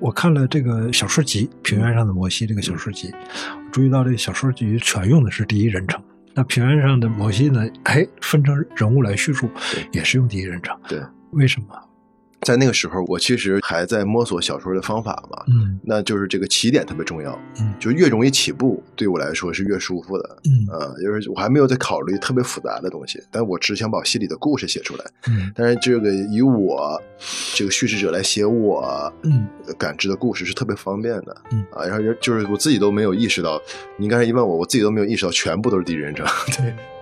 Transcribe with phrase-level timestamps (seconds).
[0.00, 6.02] 我看了这个小说集《平原上的摩西》这个小说集，我注意到这个小说集全用的是第一人称。
[6.34, 7.68] 那平原上的摩西呢？
[7.84, 9.50] 哎，分成人物来叙述，
[9.92, 10.74] 也是用第一人称。
[10.88, 11.02] 对，
[11.32, 11.66] 为什么？
[12.42, 27.00] 在那个时候，我其实还在摸索小说的方法嘛，嗯，那就是这个起点特别重要，嗯，就越容易起步，对我来说是越舒服的，嗯，呃，就是我还没有在考虑特别复杂的东西，但我只想把心里的故事写出来，嗯，但是这个以我
[27.54, 31.64] 这个叙事者来写我，嗯，感知的故事是特别方便的，嗯。
[31.72, 33.60] 啊，然后就是我自己都没有意识到，
[33.98, 36.74] 你刚才一问我，我自己都没有意识到全部都是第一人称，对。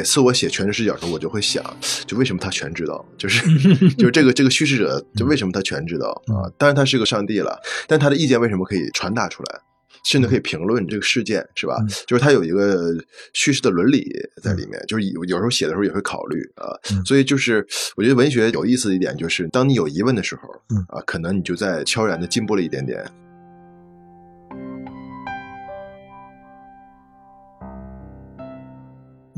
[0.00, 1.62] 每次我写全知视角的时候，我就会想，
[2.06, 3.04] 就为什么他全知道？
[3.18, 3.46] 就是
[3.98, 6.48] 就是这个这个叙事者，就为什么他全知道啊？
[6.56, 9.60] 当然他是个上帝了，但他的意见为什么可以传达出来，
[10.02, 11.76] 甚至可以评论这个事件，是吧？
[12.06, 12.94] 就是他有一个
[13.34, 14.10] 叙事的伦理
[14.42, 16.72] 在里面，就是有时候写的时候也会考虑啊。
[17.04, 20.48] 所以就是我觉得文学有意思的一点，就是当你有疑问的时候，
[20.96, 23.04] 啊，可能你就在悄然的进步了一点点。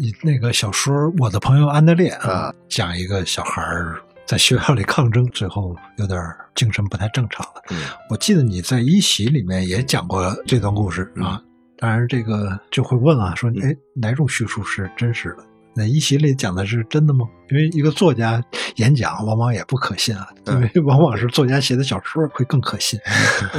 [0.02, 6.18] 你那个小说《我的朋友安德烈》啊，讲一个小孩儿在学校里抗争，最后有点
[6.56, 7.62] 精神不太正常了。
[7.70, 7.78] 嗯，
[8.10, 11.40] 我记得你在一席里面也讲过这段故事啊。
[11.78, 15.44] 当然，这个就会问啊，说哎，哪种叙述是真实的？
[15.76, 17.24] 那一席里讲的是真的吗？
[17.50, 18.42] 因为一个作家
[18.78, 22.98] 演讲往往也不可信啊，因为往往是作家写的小说会更可信。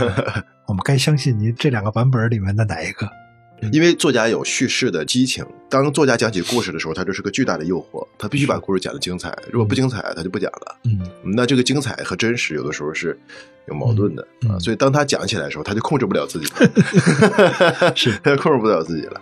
[0.67, 3.09] 我们该相信您这两个版本里面的哪一个？
[3.71, 9.35] 因为作家有叙事的激情，当作家讲起故事的时候，他就是个巨大的诱惑，他必须把故事讲的精彩。
[9.51, 10.75] 如果不精彩，他就不讲了。
[10.85, 10.99] 嗯，
[11.35, 13.17] 那这个精彩和真实有的时候是
[13.67, 14.59] 有矛盾的啊。
[14.59, 16.45] 所以当他讲起来的时候，他就控制不了自己，
[17.95, 19.21] 是他 控制不了自己了。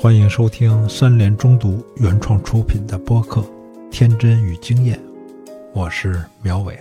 [0.00, 3.40] 欢迎收听三联中读原创出品的播客
[3.90, 4.96] 《天真与经验》，
[5.74, 6.78] 我是苗伟。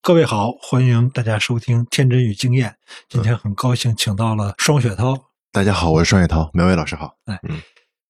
[0.00, 2.70] 各位好，欢迎大家收听《天真与经验》。
[3.10, 5.14] 今天很高兴请到了双雪涛。
[5.52, 7.14] 大家好，我是双雪涛，苗伟老师好。
[7.26, 7.60] 哎，嗯，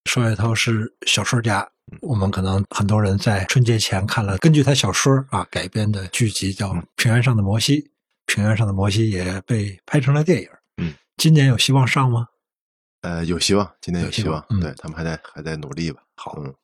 [0.05, 1.69] 双雪涛是小说家。
[2.03, 7.81] 我们可能很多人在春节前看了根据他小说啊改编的剧集，叫《平原上的摩西》。
[8.27, 10.49] 平原上的摩西也被拍成了电影。
[10.77, 12.29] 嗯，今年有希望上吗？
[13.01, 14.45] 呃，有希望，今年有希望。
[14.51, 16.01] 嗯，对他们还在还在努力吧。
[16.15, 16.55] 好，嗯，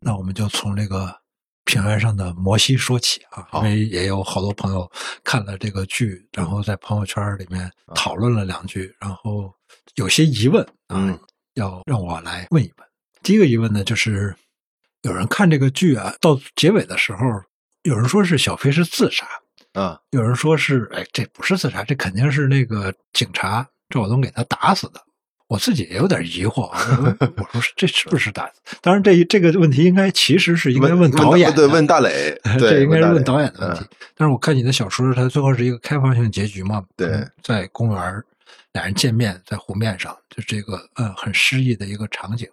[0.00, 1.14] 那我们就从这个
[1.64, 4.90] 平原上的摩西说起啊，因为也有好多朋友
[5.22, 9.54] 看了这个剧，然后在朋友圈里面讨论了两句，然后
[9.94, 11.16] 有些疑问啊，
[11.54, 12.88] 要让我来问一问。
[13.22, 14.34] 第一个疑问呢，就是。
[15.02, 17.18] 有人看这个剧啊，到结尾的时候，
[17.82, 19.26] 有人说是小飞是自杀，
[19.72, 25.00] 啊，有人说是，哎，这不是自杀，这肯定是那个警察赵晓东给他打死的。
[25.48, 26.78] 我自己也有点疑惑啊，
[27.52, 28.76] 我说 这是不是打死？
[28.80, 33.84] 当然，这这个问题应该其实是应该问导演，对，问大磊， 这应该是问导演的问题。
[34.16, 36.82] 但是我看你的小说，它最后是一个开放性结局嘛？
[36.96, 38.22] 对，在公园
[38.72, 42.48] 俩人见面，在湖面上，就这个呃很诗意的一个场景。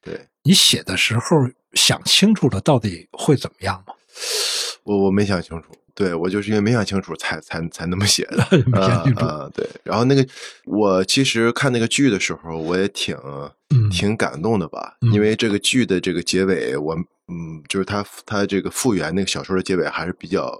[0.00, 1.24] 对你写的时候。
[1.74, 3.94] 想清楚了，到底会怎么样吗？
[4.84, 8.46] 我我没想清楚，对我就是因为没想清楚，才才才那么写的。
[8.66, 9.68] 没想清楚，对。
[9.84, 10.26] 然后那个，
[10.64, 13.16] 我其实看那个剧的时候，我也挺
[13.90, 16.94] 挺感动的吧，因为这个剧的这个结尾，我
[17.28, 20.58] 嗯，就是他他这个复原那个小说的结尾还是比较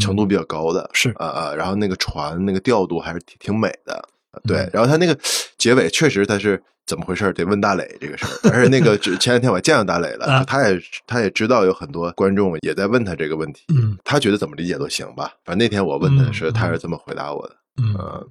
[0.00, 1.54] 程度比较高的，是啊啊。
[1.54, 4.08] 然后那个船那个调度还是挺挺美的，
[4.46, 4.70] 对。
[4.72, 5.18] 然后他那个
[5.58, 6.62] 结尾确实他是。
[6.86, 7.32] 怎么回事？
[7.32, 8.50] 得问大磊这个事儿。
[8.52, 13.64] 而且那个 前两天我见到大磊了，他也他也知道有很多观众也在问他这个问题。
[13.74, 15.34] 嗯，他觉得怎么理解都行吧。
[15.44, 17.56] 反正那天我问他是，他是这么回答我的。
[17.82, 18.28] 嗯，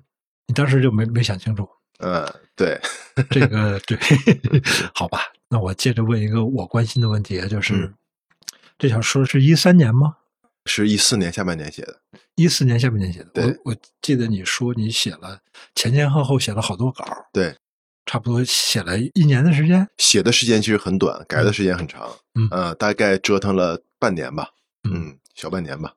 [0.48, 1.68] 你当时就没没想清楚。
[2.00, 2.26] 嗯，
[2.56, 2.80] 对，
[3.30, 3.98] 这个对，
[4.96, 5.20] 好吧。
[5.50, 7.94] 那我接着问一个我关心的问题，就是
[8.78, 10.16] 这小说是一三年吗？
[10.66, 12.00] 是一四年下半年写的。
[12.36, 13.30] 一四年下半年写的。
[13.34, 15.40] 对，我我记得你说你写了
[15.76, 17.06] 前前后后写了好多稿。
[17.32, 17.56] 对。
[18.06, 22.10] 差不多写了一年的时间，写的时间其实很短，改的时间很长。
[22.36, 24.50] 嗯，呃，大概折腾了半年吧，
[24.90, 25.94] 嗯，小半年吧。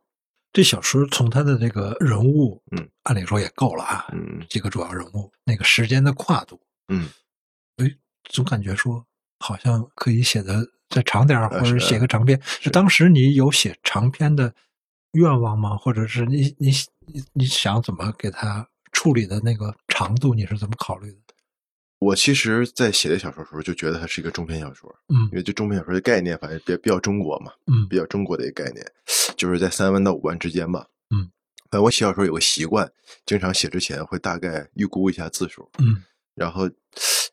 [0.52, 6.58] 这小说从他的这个人物，嗯，按理说也够了啊，嗯，几个主要人物，那个时间的跨度，
[6.88, 7.10] 嗯，
[7.76, 7.94] 哎，
[8.24, 9.04] 总感觉说
[9.38, 12.40] 好像可以写的再长点或者写个长篇。
[12.42, 14.52] 是当时你有写长篇的
[15.12, 15.76] 愿望吗？
[15.76, 16.72] 或者是你你
[17.06, 21.27] 你你想怎么给他处理的那个长度，你是怎么考虑的？
[22.00, 25.28] 我其实，在写这小说的时候，就觉得它是一个中篇小说，嗯。
[25.30, 27.88] 因为这中篇小说的概念，反正比比较中国嘛，嗯。
[27.88, 28.86] 比较中国的一个概念，
[29.36, 30.86] 就是在三万到五万之间吧。
[31.10, 31.28] 嗯，
[31.70, 32.90] 反正我写小说有个习惯，
[33.26, 36.02] 经常写之前会大概预估一下字数，嗯。
[36.36, 36.70] 然后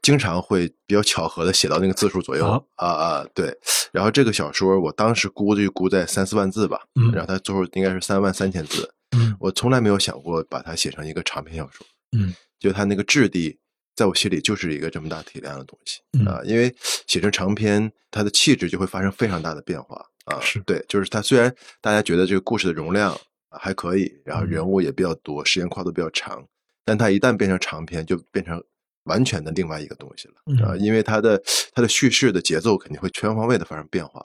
[0.01, 3.55] 经常会比较巧合的写到那个字数左右啊啊，对。
[3.91, 7.11] 然后这个小说我当时估计估在三四万字吧，嗯。
[7.11, 9.37] 然后它最后应该是三万三千字，嗯。
[9.39, 11.85] 我从来没有想过把它写成一个长篇小说，
[12.17, 13.59] 嗯，就它那个质地，
[13.95, 16.25] 在我心里就是一个这么大体量的东西嗯。
[16.25, 16.73] 啊，因为
[17.07, 20.59] 写成长篇，它的气质就会发生非常大的变化啊，是。
[20.61, 23.11] 对，就是它虽然大家觉得这个故事的容量
[23.49, 24.49] 啊还可以，然后嗯。
[24.49, 26.45] 人物也比较多，时间跨度比较长，
[26.83, 28.61] 但它一旦变成长篇，就变成
[29.03, 30.33] 完全的另外一个东西了
[30.65, 31.41] 啊，嗯因为它的
[31.73, 34.19] 它的叙事的节奏肯定会全方位的发生变化。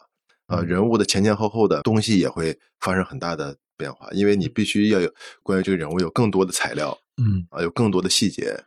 [0.47, 0.67] 啊，嗯。
[0.67, 5.09] 人物的前前后后的东西也会发生很大的变化，因为你必须要有
[5.43, 7.47] 关于这个人物有更多的材料嗯。
[7.51, 8.59] 啊，有更多的细节，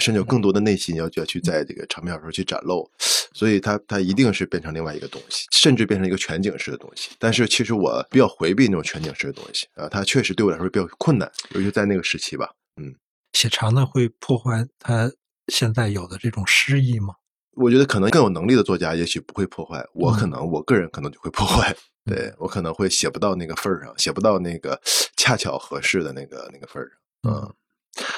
[0.00, 2.90] 甚至有更多的内心要要去在这个长篇小说去展露，
[3.34, 7.10] 所以它它一定是变成另外一个东西，甚至变成一个全景式的东西。
[7.18, 12.50] 但是其实我比较回避那种全景式的东西啊，它确实对我来说比较困难，尤其在那个时期吧。
[12.80, 12.94] 嗯
[13.32, 15.08] 写长的会破坏他
[15.46, 17.14] 现在有的这种诗意吗？
[17.56, 21.74] 我觉得可能更有能力的作家也许不会破坏，我可嗯能我个人可能就会破坏。
[22.06, 24.80] 对我可能会写不到那个份儿上，写不到那个
[25.16, 27.32] 恰巧合适的那个那个份儿上。
[27.32, 27.54] 嗯，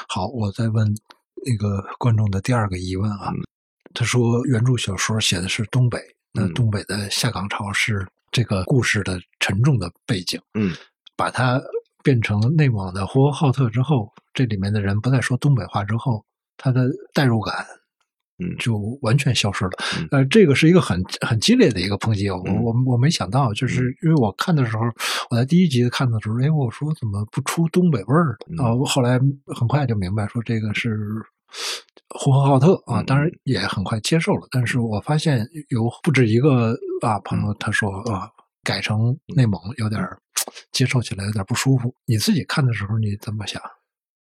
[0.08, 0.86] 好，我再问
[1.44, 3.32] 那个观众的第二个疑问啊，
[3.94, 5.98] 他说原著小说写的是东北，
[6.32, 10.74] 那嗯东北的下岗潮是这个故事的沉重的背景，嗯，
[11.16, 11.60] 把它
[12.02, 16.24] 变成内蒙的呼和浩特之后，这里面的人不再说东北话之后，
[16.56, 17.66] 他的代入感。
[18.38, 19.70] 嗯就完全消失了。
[19.98, 24.82] 嗯呃，这个是一个很很激烈的一个抨击，我嗯我我没想到，就是因为我看的时候，
[25.30, 28.74] 我在第一集看的时候，哎，我说怎么不出东北味儿嗯啊？
[28.74, 29.18] 我后来
[29.56, 30.98] 很快就明白，说这个是
[32.18, 34.46] 呼和浩特啊，嗯当然也很快接受了。
[34.50, 38.28] 但是我发现有不止一个啊朋友他说啊，
[38.64, 40.18] 改成内蒙有点儿
[40.72, 41.94] 接受起来有点不舒服。
[42.06, 43.60] 你自己看的时候你怎么想？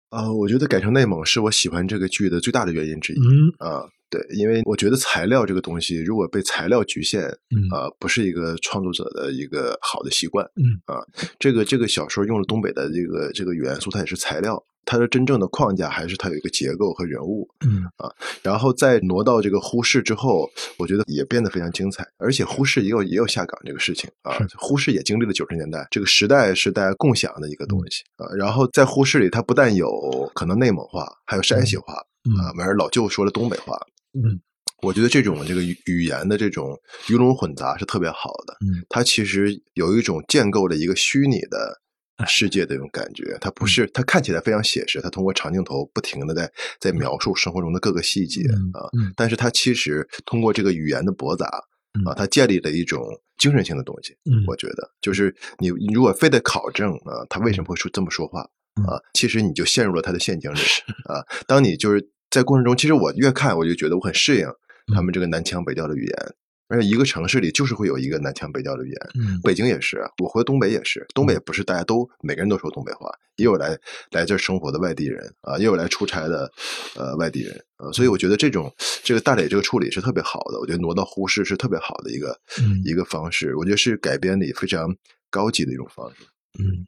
[0.09, 3.17] 啊、我觉得改成内蒙是我喜欢这个剧的最大的原因之一。
[3.17, 10.45] 嗯啊，对，因为我觉得材料这个东西，如果被材料局限，嗯啊，不是一个创作者的一个好的习惯。
[10.55, 11.03] 嗯啊，
[11.37, 17.47] 这个这个小说用了东北的这个这个元素，它也是材料，它的真正的框架还是它有一个结构和人物。
[17.65, 18.09] 嗯啊
[18.41, 22.07] 然后再挪到这个呼市之后，我觉得也变得非常精彩。
[22.17, 28.25] 而且呼市也有也有下岗这个事情啊是，呼市也经历了九十年代这个时代是大家共享的一个东西啊。
[28.37, 29.89] 然后在呼市里，它不但有
[30.33, 31.93] 可能内蒙话，还有山西话
[32.39, 33.77] 啊，完事儿老舅说了东北话。
[34.13, 34.39] 嗯
[34.83, 36.79] 我觉得这种这个语语言的这种
[37.09, 38.53] 鱼龙混杂是特别好的。
[38.61, 41.81] 嗯它其实有一种建构了一个虚拟的
[42.25, 49.13] 世界的这种感觉，它不是它看起来非常写实，它通过长镜头不停的在在描述生活中的各个细节嗯啊，嗯。
[49.15, 51.47] 但是它其实通过这个语言的驳杂
[51.93, 53.03] 嗯啊，它建立了一种
[53.37, 54.13] 精神性的东西。
[54.25, 54.43] 嗯。
[54.47, 58.47] 我觉得就是你你如果非得考证啊，他为什么会说这么说话
[58.79, 60.57] 嗯啊，其实你就陷入了他的陷阱里
[61.05, 61.21] 啊。
[61.45, 64.95] 当你就是在过程中，其实我越看我就觉得我很适应嗯。
[64.95, 66.35] 他们这个南腔北调的语言，
[66.67, 68.99] 而且一个城市里就是会有一个南腔北调的语言。
[69.15, 73.77] 嗯北京也是，我回东北也是，东北不是大家都每个人都说东北话，也有来
[74.11, 76.51] 来这儿生活的外地人啊，也有来出差的
[76.95, 84.95] 呃外地人啊，所以我觉得这种这个大磊这个处理是特别好的，我觉得挪到呼市是特别好的一个、嗯一个方式，我觉得是改编里非常
[85.29, 86.23] 高级的一种方式。
[86.59, 86.85] 嗯，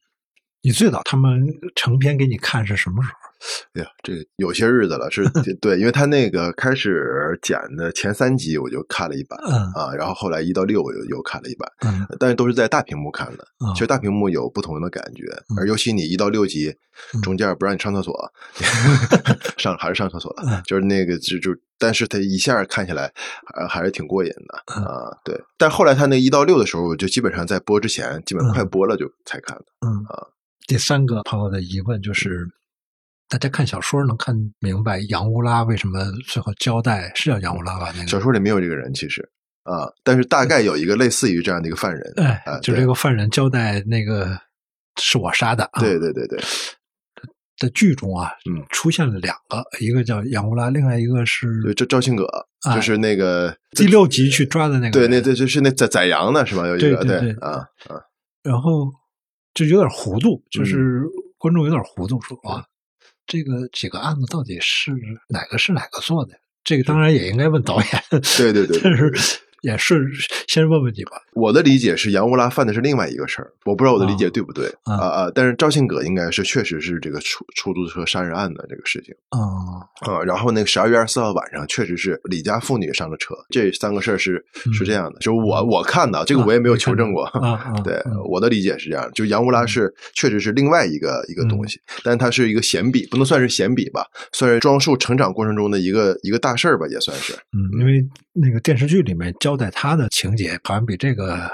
[0.62, 3.29] 你最早他们成片给你看是什么时候？
[3.74, 5.24] 哎呀，这个有些日子了，是
[5.62, 13.44] 对，因为他那个开始剪的前三集我就看了一版嗯啊，然后后来一到六我又又看了一版，嗯但是都是在大屏幕看的。
[13.60, 16.76] 啊其实大屏幕有不同的感觉，嗯而尤其你一到六集
[17.14, 18.14] 嗯中间不让你上厕所，
[19.58, 23.12] 上还是上厕所了，嗯就是那个就就，但是他一下看起来
[23.56, 25.18] 还还是挺过瘾的嗯啊。
[25.24, 29.66] 对，但后来他那一到六的时候，我就基本上在播之前，基本嗯快播了就才看的。
[29.86, 30.28] 嗯啊。
[30.68, 32.48] 第三个朋友的疑问就是，
[33.30, 37.94] 大家看小说能看明白杨乌拉为什么最后交代是叫杨乌拉吧？
[37.96, 39.22] 那个小说里没有这个人，其实
[39.64, 44.36] 啊，但是大概有一个类似于这样的一个犯人，哎啊，，就对这个犯人交代那个
[45.00, 45.80] 是我杀的啊。
[45.80, 46.40] 对对对对，
[47.60, 52.26] 在剧中啊，嗯出现了两个，一个叫杨乌拉，另外一个是对，赵赵庆葛
[52.68, 55.12] 哎就是那个第六集去抓的那个对，人。
[55.12, 56.66] 那对就是那宰宰羊的是吧？
[56.66, 57.50] 有一个对啊
[57.88, 58.02] 啊，
[58.42, 58.92] 然后
[59.54, 61.06] 就有点糊涂，就是嗯
[61.38, 62.66] 观众有点糊涂，说哇，
[63.30, 64.92] 这个几个案子到底是
[65.30, 66.34] 哪个是哪个做的？
[66.64, 70.08] 这个当然也应该问导演，对对对对但 是也是
[70.48, 71.12] 先问问你吧。
[71.34, 75.32] 我的理解是杨乌拉犯的是另外一个事儿，我不知道我的理解对不对啊啊！
[75.34, 79.40] 但是赵信葛应该是确实是这个出出租车杀人案的这个事情啊
[80.02, 80.22] 啊！
[80.24, 87.74] 然后那个十二月二十四号晚上，确实是李家妇女上了车，这三个事儿是是这样的，就是我我看的这个我也没有求证过 啊。
[87.84, 97.34] 对，我的理解是这样，就杨乌拉是确实是另外一个一个东西，但它是一个闲笔，不能算是闲笔吧，算是庄树成长过程中的一个一个大事儿吧，也算是。
[97.34, 101.50] 嗯，因为那个电视剧里面交代他的情节，好像比这个。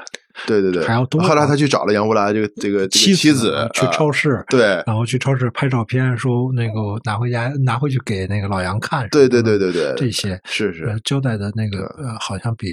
[0.45, 1.23] 对对对，还要多。
[1.23, 9.07] 后来他去找了杨乌拉这个这个妻妻子去超市，对，然后去超市拍照片，说那个拿回家拿回去给那个老杨看。
[9.11, 12.67] 对对对对对，这些是是交代的那个呃，好像比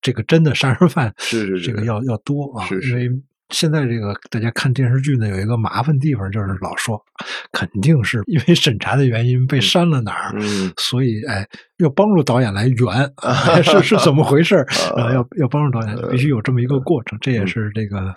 [0.00, 3.22] 这个真的杀人犯是是这个要要多啊，是因为。
[3.52, 7.00] 现在这个大家看电视剧呢，有一个麻烦地方，就是老说
[7.52, 10.34] 肯定是因为审查的原因被删了哪儿，
[10.78, 11.46] 所以哎，
[11.78, 13.12] 要帮助导演来圆，
[13.62, 14.56] 是是怎么回事？
[14.96, 18.12] 啊，要要帮助导演，必须有这么一个过程，这也是这个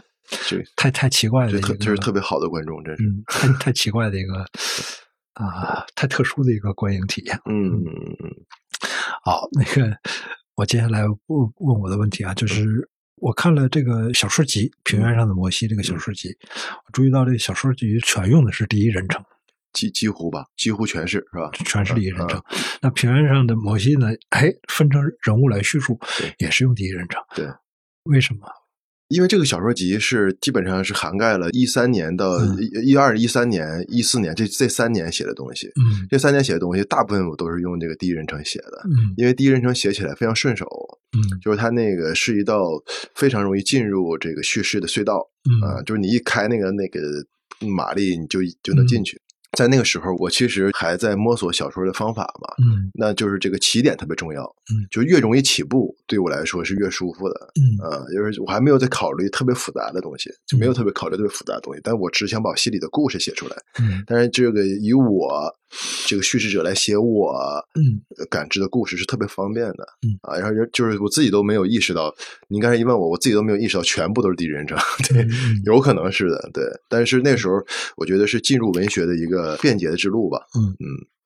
[0.76, 4.40] 太太奇怪的一个，就是特别好的观众，这是太太奇怪的一个
[5.34, 7.38] 啊，太特殊的一个观影体验。
[7.50, 7.86] 嗯嗯
[8.24, 8.32] 嗯，
[9.24, 9.92] 好，那个
[10.56, 12.90] 我接下来问问我的问题啊，就是。
[13.26, 16.30] 我看了这个小说集《平原上的摩西》这个小说集，
[16.86, 19.20] 我注意到这个小说集全用的是第一人称，
[19.74, 21.50] 几几乎吧，几乎全是是吧？
[21.66, 22.40] 全是第一人称。
[22.84, 24.10] 那平原上的摩西呢？
[24.30, 26.00] 哎，分成人物来叙述，
[26.38, 27.20] 也是用第一人称。
[27.36, 27.48] 对，
[28.04, 28.42] 为什么？
[29.08, 32.38] 因为这个小说集是基本上是涵盖了一三年到
[32.84, 35.66] 一二一三年、一四年这这三年写的东西。
[35.70, 38.84] 嗯，这三年写的东西大部分我都是用这个第一人称写的。
[38.86, 40.68] 嗯，因为第一人称写起来非常顺手。
[41.16, 42.64] 嗯，就是它那个是一道
[43.14, 45.26] 非常容易进入这个叙事的隧道。
[45.48, 47.00] 嗯啊，就是你一开那个那个
[47.68, 49.22] 马力，你就就能进去。
[49.56, 65.54] 在那个时候，我其实还在摸索小说的方法嘛，嗯，那就是这个起点特别重要，嗯，就越容易起步，对我来说是越舒服的，嗯，啊，就是我还没有在考虑特别复杂的东西，就没有特别考虑特别复杂的东西，但我只想把心里的故事写出来，嗯，但是这个以我。
[66.08, 67.36] 这个叙事者来写我
[67.74, 70.16] 嗯感知的故事是特别方便的嗯。
[70.22, 72.16] 啊，然后就是我自己都没有意识到，
[72.48, 74.78] 你刚才一问我，我自己都没有意识到全部都是第一人称，
[75.10, 75.28] 对，
[75.66, 77.56] 有可能是的，对，但是那时候
[77.98, 80.86] 我觉得是进入文学的一个便捷的之路吧，嗯嗯，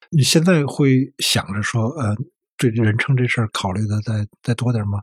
[0.10, 2.16] 你现在会想着说呃。
[2.62, 5.00] 对人称这事儿考虑的再再多点吗？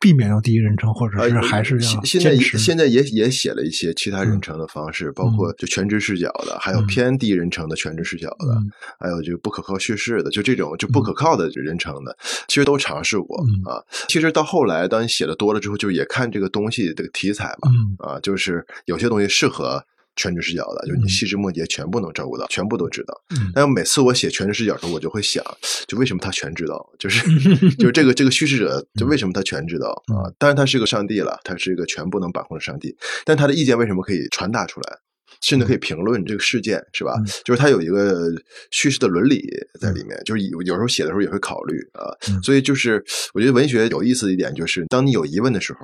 [0.00, 8.56] 避免用第一人称，或者是还是要现在现在也也写了一些其他人称的方式，包括就全知视角的，还有偏第一人称的全知视角的，
[8.98, 12.16] 还有就不可靠叙事的，就这种就不可靠的人称的，
[12.48, 13.76] 其实都尝试过啊。
[14.08, 19.84] 其实到后来，当你写的多了之后，就也看这个东西这个题材嘛，啊，就是有些东西适合。
[20.16, 23.14] 全知视角的，就是你细枝末节全部能照顾到，全部都知道。
[23.54, 25.44] 但每次我写全知视角的时候，我就会想，
[25.86, 26.84] 就为什么他全知道？
[26.98, 27.22] 就是
[27.76, 30.32] 就是这个这个叙事者，就为什么他全知道啊？
[30.38, 32.96] 当然他是个上帝了，他是一个全部能把控的上帝。
[33.24, 34.98] 但他的意见为什么可以传达出来，
[35.42, 37.12] 甚至可以评论这个事件，是吧？
[37.44, 38.32] 就是他有一个
[38.70, 39.44] 叙事的伦理
[39.80, 40.18] 在里面。
[40.24, 42.08] 就是有有时候写的时候也会考虑啊。
[42.42, 43.04] 所以就是
[43.34, 45.80] 我觉得文学有意思的一点就是，当你有疑问的时候，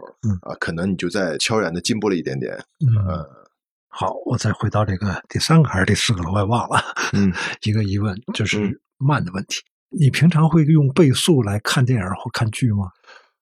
[0.50, 3.41] 啊，可能你就在悄然的进步了一点点，嗯。
[3.94, 6.80] 好，我再回到这个第三个还是第四个了，我也忘了。
[7.12, 7.30] 嗯，
[7.62, 9.60] 一个疑问就是慢的问题。
[9.90, 12.88] 你平常会用倍速来看电影或看剧吗？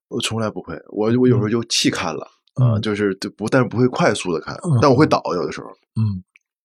[0.09, 6.19] 我从来不会，我我有时候就弃看了啊，就是不，但是不会快速的看，但我会倒，有的时候，嗯，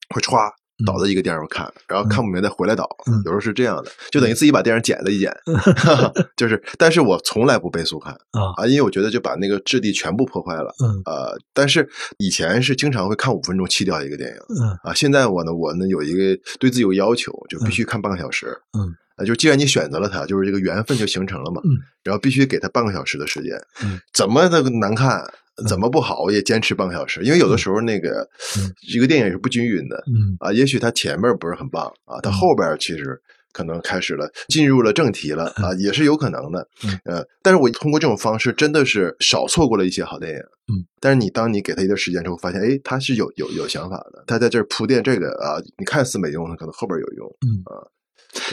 [0.09, 0.51] 会歘。
[0.85, 2.89] 导到一个电影看，然后看不明白再回来倒，
[3.23, 5.31] 有时候是这样的，就等于自己把电影剪了一剪，
[6.35, 8.13] 就是，但是我从来不倍速看
[8.57, 10.73] 啊，因为我觉得就把那个质地全部破坏了，
[11.05, 14.35] 呃，但是以前是经常会看五分钟弃掉一个电影，
[14.83, 21.71] 啊，现在我呢，我呢有一个对自己有要求，就必须看半个小时，嗯，啊，就既然你选择了它，就是这个缘分就形成了嘛，嗯，
[22.03, 25.23] 然后必须给它半个小时的时间，嗯，怎么的难看。
[25.67, 28.27] 怎么不好，我也坚持半个小时，因为有的时候那个
[28.93, 30.35] 一个电影是不均匀的，嗯。
[30.39, 33.19] 啊，也许它前面不是很棒啊，它后边其实
[33.53, 36.67] 可能开始了，进入了正题了啊， 也是有可能的，
[37.05, 47.79] 呃，但是我通过这种方式真的是少错过了一些好电影，嗯，但是你当你给他一段时间之后，发现哎，他是有有有想法的，他在这儿铺垫这个啊，你看似没用，可能后边有用，嗯啊，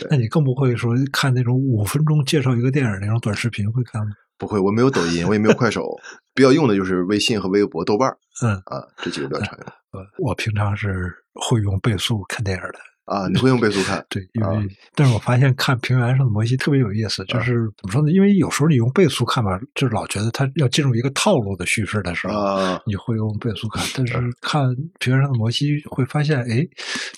[0.08, 4.12] 那你更不会说看那种五分钟介绍一个电影那种短视频会看吗？
[4.42, 5.96] 不会，我没有抖音，我也没有快手，
[6.34, 8.10] 比较用的就是微信和微博、豆瓣
[8.42, 9.66] 嗯啊，这几个比较常用。
[9.92, 12.78] 呃，我平常是会用倍速看电影的。
[13.04, 14.04] 啊，你会用倍速看？
[14.10, 18.10] 对，因为但是我发现看平原上的摩西特别有意思，就是怎么说呢？
[18.10, 23.84] 因为有时候你用倍速看吧，就是老觉得他要进入一个套路的叙事的时候，你会用倍速看。
[23.96, 26.66] 但是看平原上的摩西会发现，哎，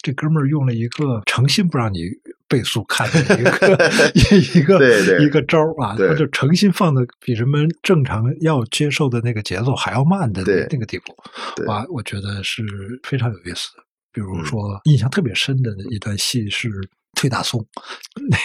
[0.02, 2.00] 这哥们儿用了一个诚心不让你
[2.48, 3.90] 倍速看的一个
[4.60, 5.24] 一个对对。
[5.24, 11.14] 一个招儿啊，他就诚心放的比人们正常要接受的那个节奏还要慢的对那个地步，
[11.56, 12.62] 对哇，我觉得是
[13.02, 13.82] 非常有意思的。
[14.12, 14.44] 比如嗯。
[14.44, 16.68] 说，印象特别深的一段戏是
[17.14, 17.64] 推大葱，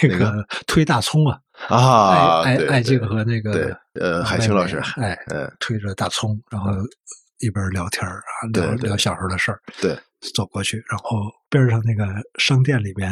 [0.02, 0.44] 那个？
[0.66, 1.38] 推大葱啊，
[1.68, 5.50] 啊，艾艾静和那个呃海清老师哎，嗯。
[5.60, 6.70] 推着大葱，然后
[7.38, 9.96] 一边聊天儿啊，聊聊小时候的事儿，对。
[10.34, 12.04] 走过去，然后边上那个
[12.38, 13.10] 商店里边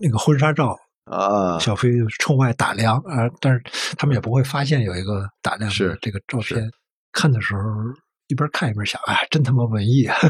[0.00, 3.62] 那个婚纱照，啊，小飞冲外打量啊，但是
[3.96, 6.70] 他们也不会发现有一个打量是的这个照片。
[7.12, 7.60] 看的时候
[8.28, 10.14] 一边看一边想，哎，真他妈文艺啊！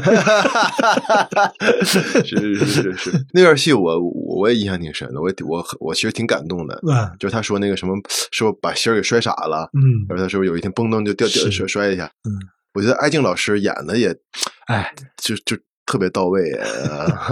[1.83, 6.79] 是是是是，那段戏我我我也印象挺深的，我我我其实挺感动的。
[6.87, 7.93] 嗯就是他说那个什么，
[8.31, 12.05] 说把心儿给摔傻了，嗯，然后他说有一天嘣噔就掉掉是摔摔一下。
[12.23, 12.31] 嗯，
[12.73, 14.15] 我觉得艾静老师演的也
[14.67, 15.57] 哎，就就
[15.89, 16.55] 特别到位。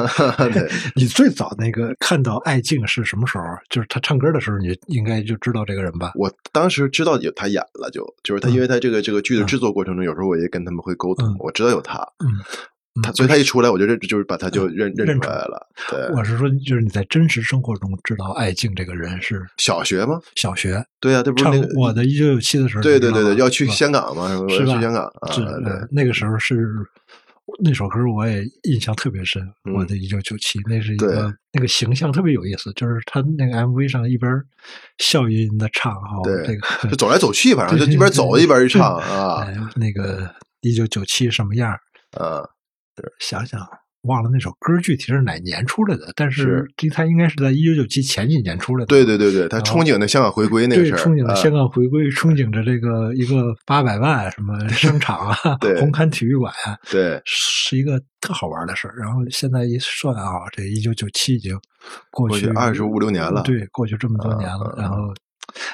[0.95, 3.43] 你最早那个看到艾静是什么时候？
[3.69, 6.11] 就是他唱歌的时候，你应该就知道这个人吧？
[6.15, 15.67] 我当时知道有他演了，就就是他，嗯因为他这个这个剧的嗯制作过程中，有时候我也跟他们会沟通嗯，我知道有他，嗯，他所以他一出来，我就认就是把他就认认认出出来了。
[15.91, 20.19] 对，我是说，就是你在真实生活中知道艾静这个人是小学吗？
[20.35, 24.47] 小学对呀，这不是那个我的一九九七的时候，对对对对，要去香香港嘛，是吧？
[24.47, 26.67] 去香港啊，是对呃那个时候是
[27.63, 29.41] 那首歌，我也印象特别深。
[29.65, 34.31] 嗯我的一九九七，那是一个那个形象特别有意思，就是他那个 MV 上一边
[34.97, 40.29] 笑吟吟的唱哈，对这个就走来走去， 反正就一边走一边一唱啊哎那个
[40.61, 41.79] 一九九七什么样儿？
[42.23, 42.43] 啊，
[43.19, 43.59] 想想
[44.07, 48.87] 忘了那首歌具体是哪年出来的，但是是这他应该是在一九九七前几年出来的。
[48.87, 58.95] 对对对对，他憧憬的香港回归那个，事儿，憧憬着啊香港回归，憧憬着这个一个八百万什么商场啊对， 红磡体育馆啊，对是一个特好玩的事儿。
[58.97, 61.59] 然后现在一算啊，这一九九七已经
[62.09, 64.73] 过去二十五六年了对，过去这么多年了。
[64.77, 65.13] 然后，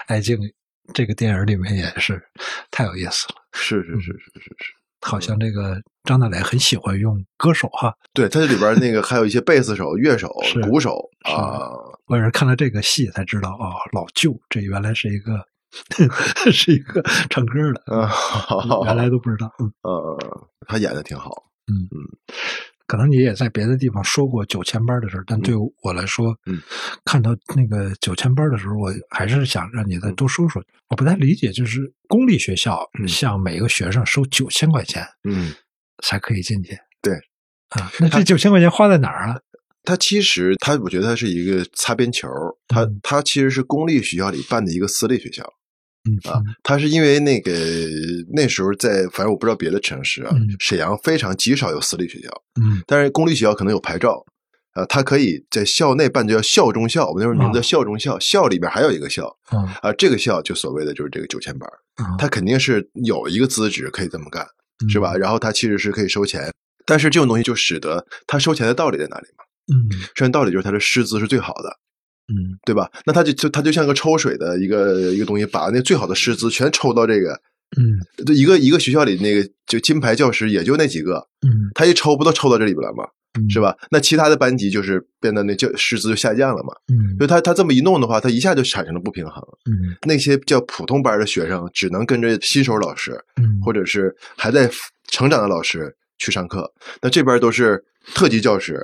[0.08, 0.38] 爱敬
[0.94, 2.22] 这个电影里面也是
[2.72, 7.94] 太有意思了，是是是是是是，好像这个张大磊很喜欢用歌手哈。
[8.14, 10.30] 对，他这里边那个还有一些贝斯手、乐手、
[10.64, 11.70] 鼓手啊，
[12.08, 15.46] 我也是看了这个戏才知道，哦，老舅这原来是一个
[16.52, 18.10] 是一个唱歌的，啊，
[18.86, 19.52] 原来都不知道。
[19.60, 21.32] 嗯呃，他演的挺好，
[22.88, 26.62] 可能你也在别的地方说过九千班的事儿，但对我来说，嗯，
[27.06, 30.64] 看到那个九千班的时候，我还是想让你再多说说。
[30.90, 35.54] 我不太理解，就是公立学校嗯向每个学生收九千块钱嗯。
[36.04, 37.14] 才可以进去，对
[37.70, 39.40] 啊，那这九千块钱花在哪儿啊？
[39.84, 42.28] 他其实他，我觉得他是一个擦边球，
[42.68, 45.63] 他嗯他其实是公立学校里办的一个私立学校嗯
[46.30, 46.42] 啊。
[46.64, 47.52] 他是因为那个
[48.34, 52.30] 那时候在，反正我不知道别的城市啊嗯，沈阳非常极少有私立学校，
[52.62, 54.26] 嗯但是公立学校可能有牌照。
[54.74, 57.08] 啊，他可以在校内办，叫校中校。
[57.08, 61.70] 我们那时候名字叫啊校中校，校里边还有一个校嗯啊，这个校就所谓的就是这个九千班，
[62.02, 64.44] 嗯，他肯定是有一个资质可以这么干，
[64.90, 65.12] 是吧？
[65.14, 65.20] 嗯？
[65.20, 66.52] 然后他其实是可以收钱，
[66.88, 69.44] 但是这种东西就使得他收钱的道理在哪里嘛？
[69.72, 71.78] 嗯收钱道理就是他的师资是最好的，
[72.28, 72.90] 嗯对吧？
[73.06, 77.34] 那他就就他就像个抽水的一个一个东西，把那最好的师资全抽到这个，
[77.78, 83.04] 嗯就一个一个学校里那个就金牌教师也就那几个，嗯他一抽不都抽到这里边了吗？
[83.40, 83.60] 嗯，是？
[83.60, 83.76] 吧？
[83.90, 86.72] 那其他的班级就是变得那教师资就下降了嘛。
[86.88, 89.44] 嗯就他他这么一弄的话，他一下就产生了不平衡。
[89.66, 94.70] 嗯那些叫普通班的学生只能跟着新手老师嗯，或者是还在
[95.08, 97.84] 成长的老师去上课，那这边都是
[98.14, 98.80] 特级教师。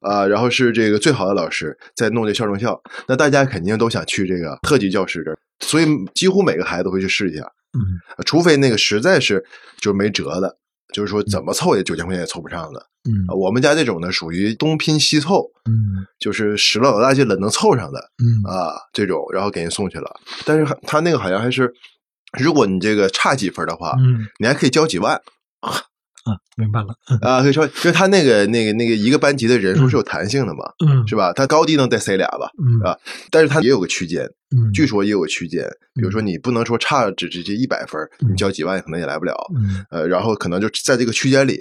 [0.00, 7.42] 啊，然后是这个最好的老师在弄这校中校，那大家肯定都想去这个特级教师这儿，所以几乎每个孩子都会去试一下，
[7.76, 7.98] 嗯。
[8.16, 9.44] 啊除非那个实在是
[9.80, 10.56] 就没辙的，
[10.94, 12.86] 就是说怎么凑也九千块钱也凑不上的。
[13.08, 13.26] 嗯。
[13.28, 16.06] 啊我们家这种呢，属于东拼西凑，嗯。
[16.18, 18.50] 就是使了老大劲了能凑上的嗯。
[18.50, 20.10] 啊，这种，然后给人送去了。
[20.44, 21.72] 但是他那个好像还是，
[22.38, 24.26] 如果你这个差几分的话，嗯。
[24.38, 25.20] 你还可以交几万。
[25.60, 25.74] 啊，
[26.56, 26.94] 明白了。
[27.20, 31.06] 啊，可以说，因为他那个那个那个一个班级的人数是有弹性的嘛，嗯。
[31.06, 31.32] 是吧？
[31.32, 32.80] 他高低能带塞俩吧，嗯。
[32.88, 32.96] 啊
[33.30, 34.24] 但是他也有个区间，
[34.56, 35.64] 嗯，据说也有个区间，
[35.94, 39.84] 比如说你不能说差只直接一百分，嗯你交几万可能也来不了，嗯。
[39.90, 41.58] 呃，然后可能就在这个区间里，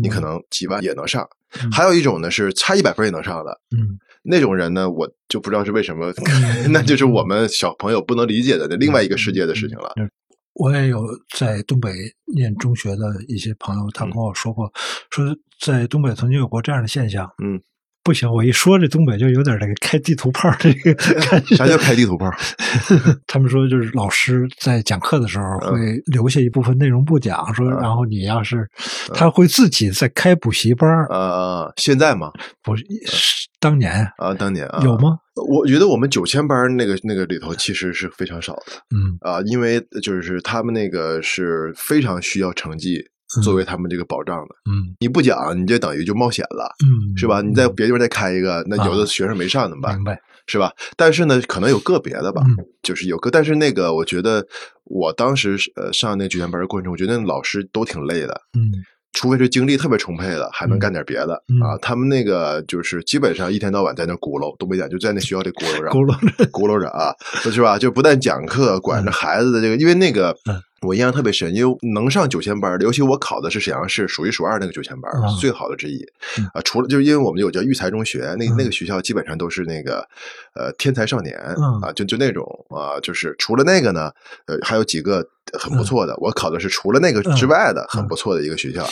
[0.00, 1.26] 你可能能几万也能上。
[1.62, 1.70] 嗯。
[1.72, 3.98] 还有一种呢是差一百分也能上的，嗯。
[4.22, 6.12] 那种人呢，我就不知道是为什么，
[6.70, 9.90] 那就是我们小朋友不能理解的另外一个世界的事情了。
[10.58, 11.90] 我也有在东北
[12.34, 14.70] 念中学的一些朋友，他跟我说过，
[15.10, 15.24] 说
[15.60, 17.62] 在东北曾经有过这样的现象，嗯，
[18.08, 20.94] 不行，我一说这东北就有点那个开地图炮这个
[21.28, 21.54] 感觉。
[21.54, 22.26] 啥叫开地图炮？
[23.28, 28.66] 他们说就是老师在讲课的时候会留下一部分内容不讲，说然后你要是
[29.12, 31.06] 他会自己在开补习班儿。
[31.10, 32.32] 呃，现在吗？
[32.62, 35.18] 不是是当年啊，当年啊，有吗？
[35.46, 38.72] 我觉得我们九千班那个那个里头其实是非常少的。
[38.88, 43.04] 嗯啊，因为就是他们那个是非常需要成绩
[43.42, 44.54] 作为他们这个保障的。
[44.70, 47.40] 嗯你不讲，你就等于就冒险了，嗯，是吧？
[47.42, 49.94] 你在别地方再开一个，那有的学生没上怎么办？
[49.96, 50.20] 明白？
[50.46, 50.72] 是吧？
[50.96, 54.46] 但是呢，可能有个别的吧，嗯就是有个，但是那个我觉得
[54.84, 58.40] 我当时呃上那个九千班的过程中，我觉得那老师都挺累的。
[58.56, 58.70] 嗯
[59.14, 61.78] 除非是精力特别充沛的，还能嗯干点别的、嗯啊。
[61.80, 67.12] 他们那个就是基本上一天到晚在那咕噜，东北讲就在那学校里咕噜着，咕噜着咕噜着啊，
[67.50, 67.78] 是吧？
[67.78, 75.98] 就不但讲课，管着孩子的这个，因为那个嗯我印象特别深，因为能上九千班，尤其我考的是沈阳市数一数二那个九千班，啊最好的之一
[76.38, 76.60] 嗯啊。
[76.64, 80.06] 除了就是因为我们有叫育才中学，那嗯那个学校基本上都是那个
[80.54, 84.10] 呃天才少年嗯啊，就就那种啊，就是除了那个呢，
[84.46, 85.26] 呃，还有几个
[85.58, 86.14] 很不错的。
[86.18, 88.88] 我考的是除了那个之外的很不错的一个学校。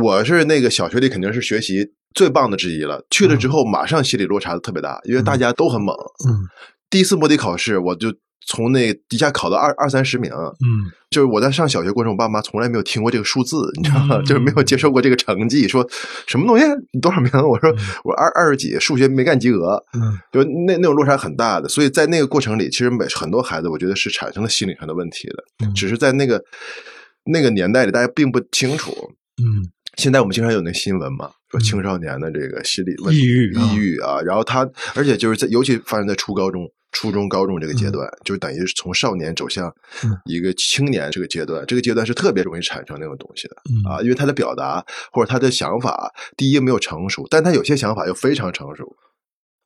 [0.00, 5.94] 我是那个小学里肯定是学习最棒的之一了，去了之后马上心理落差特别大，因为大家都很猛。
[6.26, 6.48] 嗯
[6.88, 8.14] 第一次摸底考试，我就
[8.46, 10.90] 从那一下考到二二三十名，嗯。
[11.08, 14.16] 就是我在上小学过程，我爸妈从来没有听过这个数字，你知道吗？
[14.18, 15.88] 嗯 就是没有接受过这个成绩，说
[16.26, 16.64] 什么东西？
[16.92, 17.30] 你多少名？
[17.48, 17.70] 我说
[18.04, 20.18] 我二二十几，数学没干及格，嗯。
[20.32, 21.68] 就那那种落差很大的。
[21.68, 25.72] 所以在那个过程里，其实每很多孩子，我觉得是产生了心理上的问题的，嗯。
[25.72, 26.42] 只是在那个
[27.24, 28.92] 那个年代里，大家并不清楚。
[29.42, 29.70] 嗯。
[29.96, 33.62] 现在我们经常有那新闻嘛，说青少年的这个心理问题、抑郁啊。
[33.62, 39.68] 抑郁啊，然后他，而且就是在尤其发生在初高中、初中、高中这个阶段，就等于是从少年走向
[40.02, 40.16] 嗯。
[40.24, 44.82] 一个青年这个阶段，这个阶段是特别容易产生那种东西的嗯啊，因为他的表达
[45.12, 48.84] 或者他的想法，第一没有成熟，但他有些想法又非常成熟。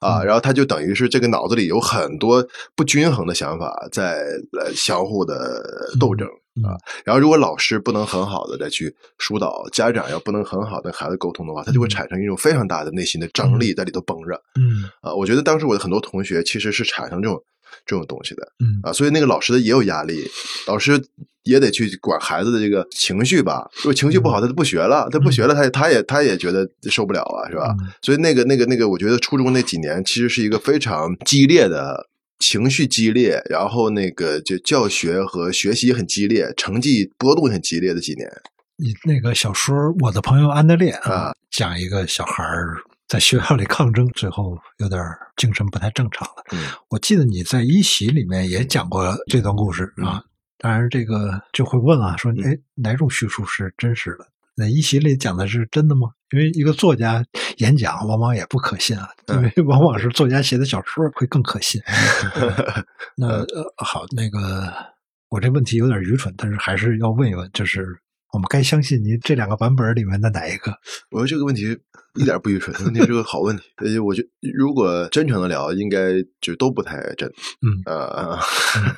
[0.01, 0.27] 啊，嗯。
[0.27, 4.17] 然后他就等于是这个脑子里有很多不均衡的想法在
[4.51, 5.63] 来相互的
[6.01, 6.77] 斗争嗯啊。
[7.05, 15.15] 然后如果老师不能很好的再去疏导，家长要不能很好的跟孩子沟通的话，他就会嗯产生一种非常大的内心的张力在里头绷着嗯啊。
[15.15, 17.43] 我觉得当时我的很多同学其实是产生这种
[17.87, 20.29] 这种东西的嗯啊，所以那个老师的也有压力，
[20.67, 21.01] 老师
[21.45, 23.71] 也得去管孩子的这个情绪吧。
[23.77, 27.75] 如果情绪不好，他就不学了，他不学了，他也他也他也觉得受不了啊，是吧？
[27.81, 32.10] 嗯所以那个那个那个，我觉得初中那几年其实是一个非常激烈的。
[32.41, 38.29] 情绪激烈，然后那个就教学和学习很激烈，成绩波动很激烈的几年。
[38.77, 42.77] 你那个小说《我的朋友安德烈》啊，讲一个小孩儿
[43.07, 46.43] 在学校里抗争，最后有点儿精神不太正常了。
[46.53, 50.25] 嗯我记得你在一席里面也讲过这段故事啊。
[50.59, 54.27] 当然，这个就会问啊，说嗯哎，哪种叙述是真实的？
[54.57, 56.11] 那一席里讲的是真的吗？
[56.33, 57.25] 因为一个作家
[57.59, 61.81] 演讲往往也不可信啊，因嗯为往往是作家写的小说会更可信。
[63.17, 64.73] 那呃，好，那个
[65.29, 67.85] 我这问题有点愚蠢，但是还是要问一问，就是
[68.33, 70.73] 我们该相信您这两个版本里面的哪一个？
[71.11, 71.77] 我觉得这个问题
[72.19, 73.63] 一点不愚蠢， 问题是个好问题。
[73.77, 74.23] 呃，我觉
[74.57, 77.29] 如果真诚的聊，应该就都不太真。
[77.63, 78.39] 嗯呃，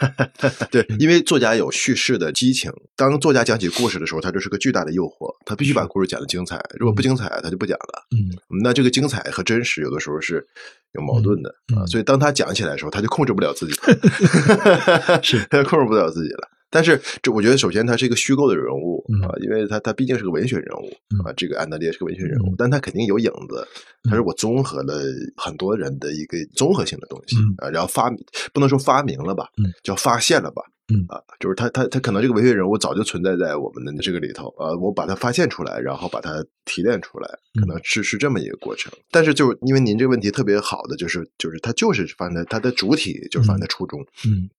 [0.71, 8.07] 对，因为作家有叙事的激情，当作家讲起故事的时候，他就是个巨大的诱惑，他必须把故事讲的精彩，如果不精彩，他就不讲了。
[8.11, 10.47] 嗯那这个精彩和真实有的时候是
[10.93, 13.75] 有矛盾的、啊，所以当他讲起来的时候，他就控制不了自己，
[15.23, 16.49] 是他控制不了自己了。
[16.73, 23.65] 但是这我觉得，首先他是一个虚构的人物、嗯啊，因为他他毕竟是个文学人物、嗯啊，这个安德烈是个文学人物，嗯但他肯定有影子，
[24.11, 24.95] 他是我综合了
[25.37, 28.11] 很多人的一个综合性的东西、嗯啊，然后发
[28.53, 30.63] 不能说发明了吧，嗯叫发现了吧。
[30.93, 37.29] 嗯啊，就是他他他可能这个文学人物早就存在在我们的这个里头，呃，我把它发现出来，然后把它提炼出来，
[37.61, 38.93] 可能是是这么一个过程。
[39.11, 44.51] 但是就是因为您这个问题特别好的，就是就是它就是发生在它的主体就是发生在初中，嗯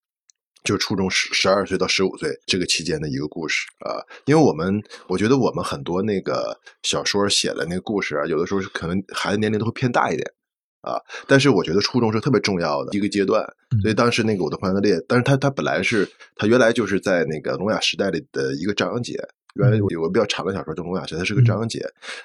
[0.64, 10.28] 就是初中十十二岁到十五岁这个期间的一个故事啊、因为我们我觉得我们很多那个小说写的那个故事啊，有的时候是可能孩子年龄都会偏大一点。
[10.80, 19.18] 啊，但是我觉得初中是特别重要的一个阶段，嗯所以当时那个我的朋友的列，但是他他本来是他原来就是在那个聋哑时代里的一个章节，
[19.54, 21.78] 原来有有个比较长的小说叫聋哑时代，它是个章节，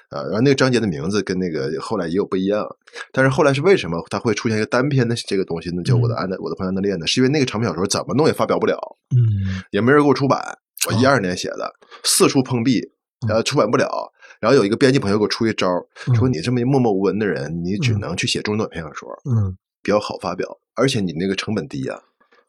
[0.08, 2.66] 啊，然后那个章节的名字跟那个后来也有不一样，
[3.12, 5.82] 但是后来是为什么它会出现一个单篇的这个东西呢？
[5.82, 7.06] 叫我的安德我的朋友安德烈呢？
[7.06, 8.76] 是因为那个长篇小说怎么弄也发表不了，
[9.14, 9.62] 嗯。
[9.70, 12.80] 也没人给我出版，我一二年写的，四处碰壁，
[13.28, 14.12] 然后出版不了。
[14.40, 15.68] 然后有一个编辑朋友给我出一招，
[16.16, 19.56] 说你这么一默默无闻的人，你只能去写中短篇小说，嗯。
[19.82, 21.98] 比较好发表，而且你那个成本低啊。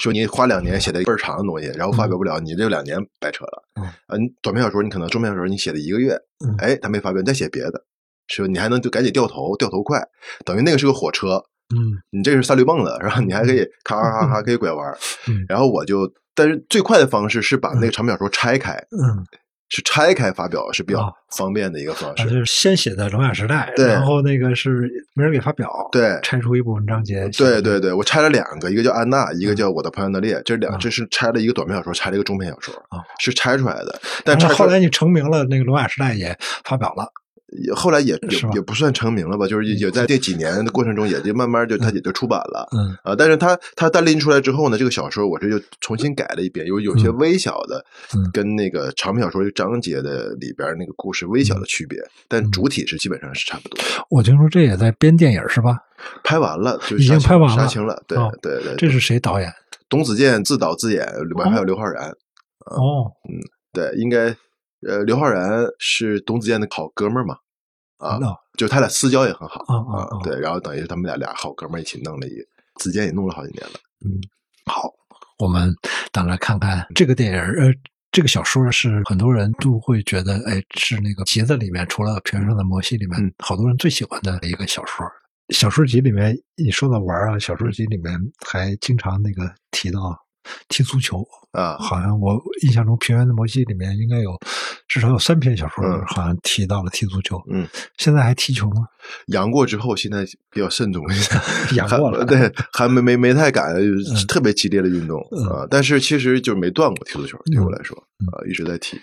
[0.01, 3.63] 说你花两年写的倍儿长的东西，然后发表不了，你这两年白扯了。
[3.79, 3.85] 嗯。
[4.07, 6.55] 啊，你短篇小说你可能中篇小说你写了一个月，嗯。
[6.57, 7.83] 哎，他没发表，你再写别的，
[8.27, 10.01] 说你还能就赶紧掉头，掉头快，
[10.43, 11.43] 等于那个是个火车，
[11.75, 12.01] 嗯。
[12.09, 14.97] 你这是三驴蹦子，然后你还可以咔咔咔咔可以拐弯
[15.47, 19.23] 然后我就，但是最快的方式是把那个长篇小说拆开，嗯，
[19.71, 22.29] 是拆开发表是比较啊方便的一个方啊，就。
[22.29, 34.01] 是先写的《聋哑时代》，对然后那个是没人给发表，对拆出一部文章节，对对对，我拆了两个，一个叫安娜，一个嗯叫我的朋友的列，这两啊这是拆了一个短篇小说，拆了一个中篇小说啊，是拆出来的。
[34.25, 37.07] 但是后来你成名了，那个《聋哑时代》也发表了，也
[37.75, 42.67] 后来也也也不算成名了吧，就是也在这几年的过程中，也就慢慢就他也就出版了。
[42.71, 47.83] 嗯啊，但是他他单拎出来之后呢，这个小说我这就重新改了一遍，有有些嗯微小的
[48.15, 53.79] 嗯跟那个长篇小说章节的里边那个故事微小的区别，但嗯主体是基本上是差不多。
[54.09, 55.77] 我听说这也在编电影是吧？
[56.23, 59.53] 拍完了就已经拍完了杀青了，对哦对对，这是谁导演？
[59.89, 62.09] 董子健自导自演，里边还有刘昊然。
[62.65, 63.37] 哦，嗯
[63.73, 64.35] 对，应该
[64.87, 67.35] 呃，刘昊然是董子健的好哥们儿嘛，
[67.97, 72.45] 啊，那就他俩私交也很好啊啊啊对，然后等于他们俩俩好哥们儿一起弄了一个，
[72.79, 73.73] 子健也弄了好几年了。
[74.05, 74.19] 嗯
[74.65, 74.91] 好，
[75.39, 75.73] 我们
[76.11, 77.71] 等来看看这个电影儿，呃，
[78.11, 85.05] 这个小说是很多人都会觉得，哎，是那个集子里面除了《平原上的摩西》里面，嗯好多人最喜欢的一个小说。
[85.49, 88.17] 小说集里面，你说到玩儿啊，小说集里面
[88.47, 90.17] 还经常那个提到
[90.69, 94.31] 踢足球，啊，好像我印象中《平原的摩西》里面应该有
[94.91, 97.41] 至少有三篇小说，嗯好像提到了踢足球。
[97.49, 97.65] 嗯，
[97.97, 98.85] 现在还踢球吗？
[99.27, 101.41] 阳过之后，现在比较慎重一下，
[101.77, 103.73] 阳过了对，还没没没太敢
[104.27, 105.65] 特别激烈的运动嗯啊。
[105.69, 108.99] 但是其实就没断过踢足球，对我来说嗯啊，一直在踢。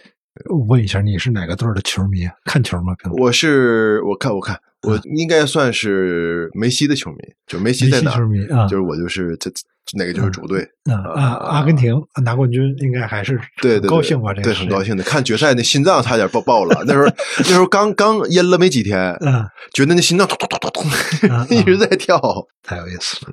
[0.68, 2.28] 问一下，你是哪个队的球迷？
[2.44, 2.94] 看球吗？
[3.18, 9.50] 我是我看我看我应该算是梅西的球迷，就梅西在哪梅西球迷啊就是我就是这
[9.94, 10.62] 哪个就是主队。
[10.84, 11.22] 啊啊！
[11.46, 14.32] 阿根廷拿冠军应该还是对对对，高兴吧？
[14.34, 14.82] 这个对，很高。
[14.84, 15.02] 兴的。
[15.02, 17.06] 看决赛那心脏差点爆爆了，那时候
[17.38, 20.88] 那时候刚刚阴了没几天， 嗯，觉得那心脏突突突突
[21.32, 22.20] 啊突 一直在跳。
[22.62, 23.32] 太有意思了。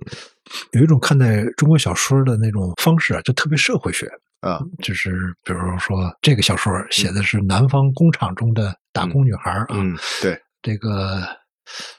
[0.71, 4.07] 有一种看待中国小说的那种方式啊，就特别社会学
[4.41, 5.11] 啊，就是
[5.43, 11.21] 比如说这个小说写的是南方工厂中的打工女孩儿啊，嗯，对，这个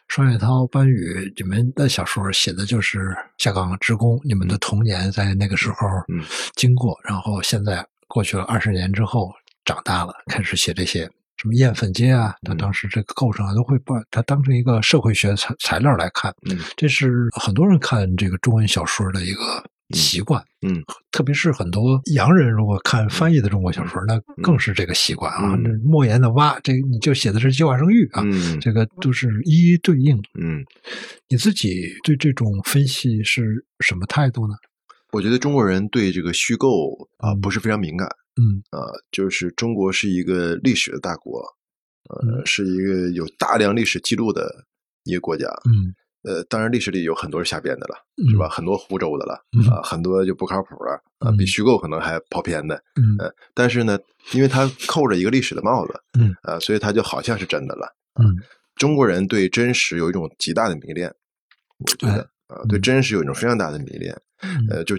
[0.08, 6.24] 双雪涛、班宇，你们的小说写的就是下岗职工，你们的童年在那个时候嗯。
[6.56, 9.32] 经过，然后现在过去了二十年之后
[9.64, 12.56] 长大了，开始写这些什么艳粉街啊，他嗯。
[12.56, 16.34] 当时这个构成啊，都会把它当成一个社会学材材料来看。
[16.50, 16.58] 嗯。
[16.76, 20.42] 这是很多人看这个中文小说的一个习惯。
[20.66, 25.54] 嗯特别是很多洋人如果看翻译的中国小说，那更是这个习惯啊。
[25.54, 30.16] 嗯那莫言的蛙，这你就写的是计划生育啊，嗯这个都是一一对应。
[30.40, 30.64] 嗯，
[31.28, 34.54] 你自己对这种分析是什么态度呢？
[35.12, 41.40] 我觉得中国人对这个虚构啊嗯不是非常敏感嗯啊，就是中国是一个历史的大国，
[42.10, 44.66] 呃，嗯是一个有大量历史记录的
[45.04, 45.46] 一个国家。
[45.64, 45.94] 嗯
[46.26, 48.48] 呃，当然历史里有很多是瞎编的了，嗯是吧？
[48.48, 52.74] 很多胡诌的了嗯啊，很多就不靠谱了啊，嗯比虚构可能还跑偏的。
[53.00, 53.98] 嗯呃，但是呢，
[54.32, 57.86] 因为它扣着一个历史的帽子，嗯啊，所以它就好像是真的了。
[58.20, 58.34] 嗯
[58.74, 61.08] 中国人对真实有一种极大的迷恋，
[61.78, 64.14] 我觉得啊，对嗯真实有一种非常大的迷恋。
[64.42, 64.94] 嗯呃，就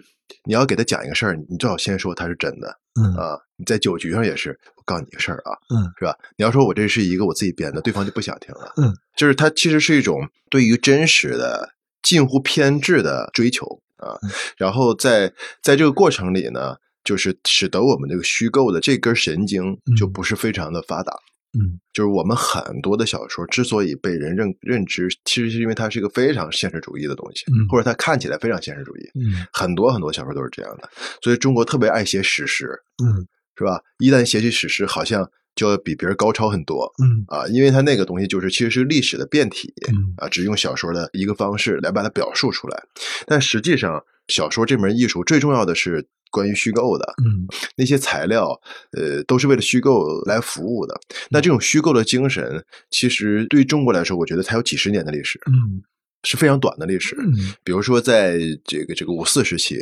[0.46, 3.38] 你要给他讲一个事儿，你最好先说他是真的嗯啊。
[3.56, 6.16] 你在酒局上也是，我告诉你个事儿啊，嗯是吧？
[6.38, 8.72] 你要说我这是一个我自己编的，对方就不想听了。
[8.78, 11.70] 嗯，就是他其实是一种对于真实的
[12.04, 13.66] 近乎偏执的追求
[13.98, 14.13] 啊。
[14.22, 21.13] 嗯然后在在这个过程里呢，就是使得我们这个虚构的这根神经就嗯不是非常的发达。
[21.60, 29.02] 嗯就是我们很多的小说之所以被人认认知，其实是因为它是一个非常现实主义的东西，嗯或者它看起来非常现实主义。
[29.15, 30.89] 嗯很多很多小说都是这样的，
[31.22, 32.70] 所以中国特别爱写史诗，
[33.04, 33.82] 嗯是吧？
[33.98, 42.84] 一旦写起史诗，好像就要比别人高超很多嗯啊，因为它那个东西就是其实是历史的变体嗯啊，只用小说的一个方式来把它表述出来。
[43.26, 47.47] 但实际上，小说这门艺术最重要的是关于虚构的，嗯。
[47.76, 48.50] 那些材料，
[48.91, 51.00] 呃，都是为了虚构来服务的。
[51.30, 55.82] 那这种虚构的精神，其实对中国来说，我觉得它有几十年的历史，嗯。
[56.23, 57.15] 是非常短的历史。
[57.19, 57.54] 嗯。
[57.63, 59.78] 比如说，在这个这个五四时期，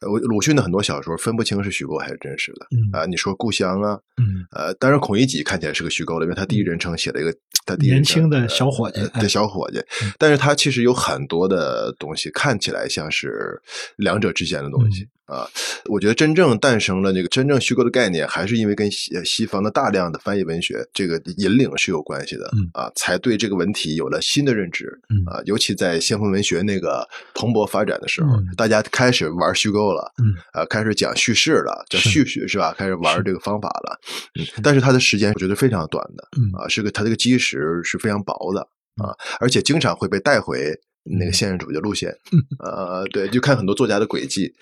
[0.00, 2.66] 呃，鲁迅的很多小说分不清是虚构还是真实的。
[2.70, 2.78] 嗯。
[2.92, 3.04] 啊。
[3.04, 4.46] 你说《故乡》啊，嗯。
[4.52, 7.34] 呃，当然孔乙己看起来是个虚构的，因为他第一人称写了一个
[7.66, 9.78] 他第一年轻的小伙计对小伙计。
[9.78, 13.60] 嗯，但是他其实有很多的东西看起来像是
[13.96, 15.06] 两者之间的东西。
[15.30, 15.48] 嗯啊，
[15.86, 25.40] 我觉得真正诞生了这个真正虚构的概念，还是因为跟西西方的大量的翻译文学这个引领是有关系的、嗯啊，才对这个文体有了新的认知、嗯啊。
[25.46, 32.74] 尤其在先锋文学那个蓬勃发展的时候，嗯大家开始玩虚虚构了，嗯，啊，开始讲叙事了，叫叙事是吧？
[32.76, 34.00] 开始玩这个方法了，
[34.40, 38.60] 嗯，但是它的时间我觉得非常短的，嗯啊，是个它这个基石是非常薄的
[39.00, 42.14] 啊，而且经常会被带回那个现实主义的路线，
[42.58, 44.52] 呃，对，就看很多作家的轨迹，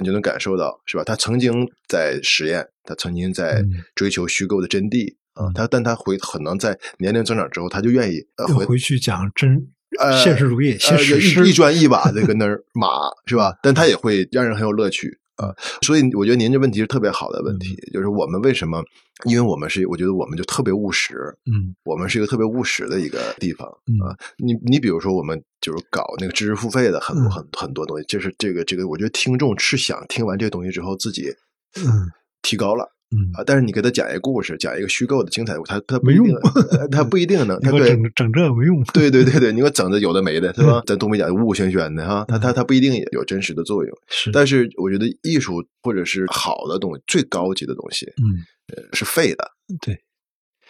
[0.00, 1.04] 你就能感受到是吧？
[1.04, 1.52] 他曾经
[1.88, 9.68] 在实验，他曾经在嗯追求虚构的真谛啊嗯，他但他回可能在年龄增长之后，他就愿意呃回回去讲真
[10.00, 12.88] 呃现实主义，写呃，史诗一一，砖一瓦的跟那儿码
[13.26, 13.56] 是吧？
[13.62, 18.82] 但他也会让人很有乐趣啊、所以我觉得您这问题是特别好的问题，就是我们为什么？
[19.24, 21.14] 因为我们是，我觉得我们就特别务实，
[21.46, 24.16] 嗯我们是一个特别务实的一个地方嗯啊。
[24.36, 31.28] 你你比如说，我们就是搞那个知识付费的很多嗯很很多东西，就是这个这个，我觉得听众是想听完这个东西之后自己
[31.76, 32.10] 嗯
[32.42, 32.95] 提高了。
[33.10, 36.38] 嗯，啊，但是你给他讲一个故事，讲一个虚构的精彩他他没用一定，
[36.78, 40.82] 呃他不一定能，他整整这没用，对对对对，你给我整的有的没的，是吧？
[40.86, 43.96] 咱东北讲呜呜喧喧的哈，他他他不一定有真实的作用。
[44.08, 48.42] 是，但是我觉得艺术或者是好的东西，最高级的东西，嗯，
[48.74, 49.48] 呃，是废的，
[49.80, 49.96] 对。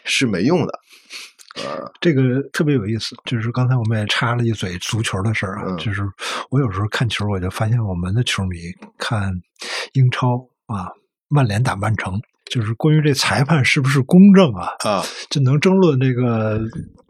[0.08, 0.72] 是没用的。
[1.66, 6.02] 啊，这个特别有意思，就是刚才我们也插了一嘴足球的事儿啊，嗯就是
[6.50, 8.58] 我有时候看球，我就发现我们的球迷
[8.98, 9.32] 看
[9.94, 10.92] 英超啊，
[11.28, 16.60] 曼联打曼城，就是关于这裁判是不是公正啊，啊，就能争论这个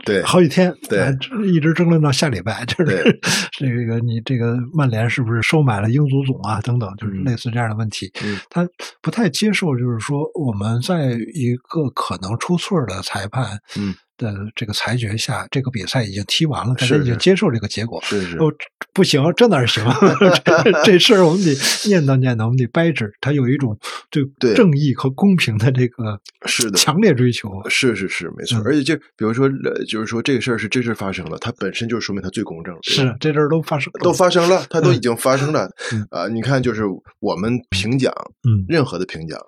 [0.04, 1.12] 对好几天，对啊
[1.44, 3.20] 一直争论到下礼拜，就是
[3.52, 8.38] 这个你这个曼联是不是收买了英足总啊等等，就是嗯类似这样的问题，嗯。
[8.48, 8.66] 他
[9.02, 18.00] 不太接受，就是说我们在一个可能出错的裁判嗯的这个裁决下，这个比赛已经踢完了，大家是是已经接受这个结果。
[18.02, 18.52] 是是，哦，
[18.92, 19.84] 不行，这哪行？
[20.44, 21.50] 这这事儿我们得
[21.88, 23.04] 念叨念叨，我们得掰扯。
[23.20, 23.76] 他有一种
[24.10, 27.48] 对对正义和公平的这个是的强烈追求。
[27.68, 28.58] 是是是，没错。
[28.58, 36.26] 嗯而且就比如说，呃，就是说这个事儿是真实发生了，它本身就说明它最公正，是这事儿都发生都发生了，它都嗯已经发生了嗯啊！
[36.28, 36.82] 你看，就是
[37.20, 38.12] 我们评奖，
[38.48, 39.38] 嗯任何的评奖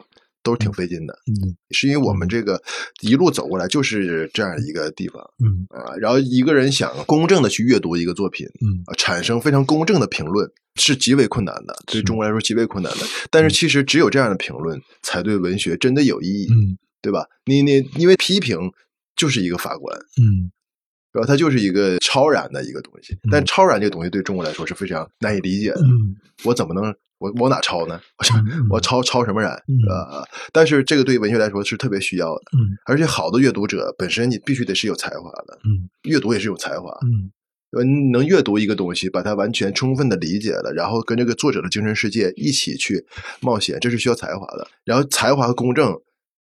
[0.49, 2.59] 都是挺费劲的，嗯是因为我们这个
[3.03, 5.95] 一路走过来就是这样一个地方嗯啊。
[6.01, 13.01] 然后一个人想公正的去阅读一个作品嗯啊，产生非常公正的评论是极为困难的，对是中国来说极为困难的。
[13.31, 17.27] 但是其实只有这样的评论才对文学真的有意义，嗯对吧？
[17.45, 18.59] 你你因为批评
[19.17, 20.51] 就是一个法官，嗯
[21.13, 21.27] 是吧？
[21.27, 25.81] 它就是一个超然的一个东西，但嗯超然这个东西对中国来说是非常难以理解的。
[25.83, 28.01] 嗯我怎么能我我哪抄呢？
[28.19, 29.53] 我我抄抄什么然？
[29.69, 37.31] 嗯呃，但是这个对文学来说是特别需要的，嗯而且好的阅读者本身你必须得是有才华的，嗯阅读也是有才华，嗯
[38.11, 43.05] 能阅读一个东西，把它完全充分的理解了，然后跟这个作者的精神世界一起去
[43.41, 44.67] 冒险，这是需要才华的。
[44.85, 45.95] 然后才华和公正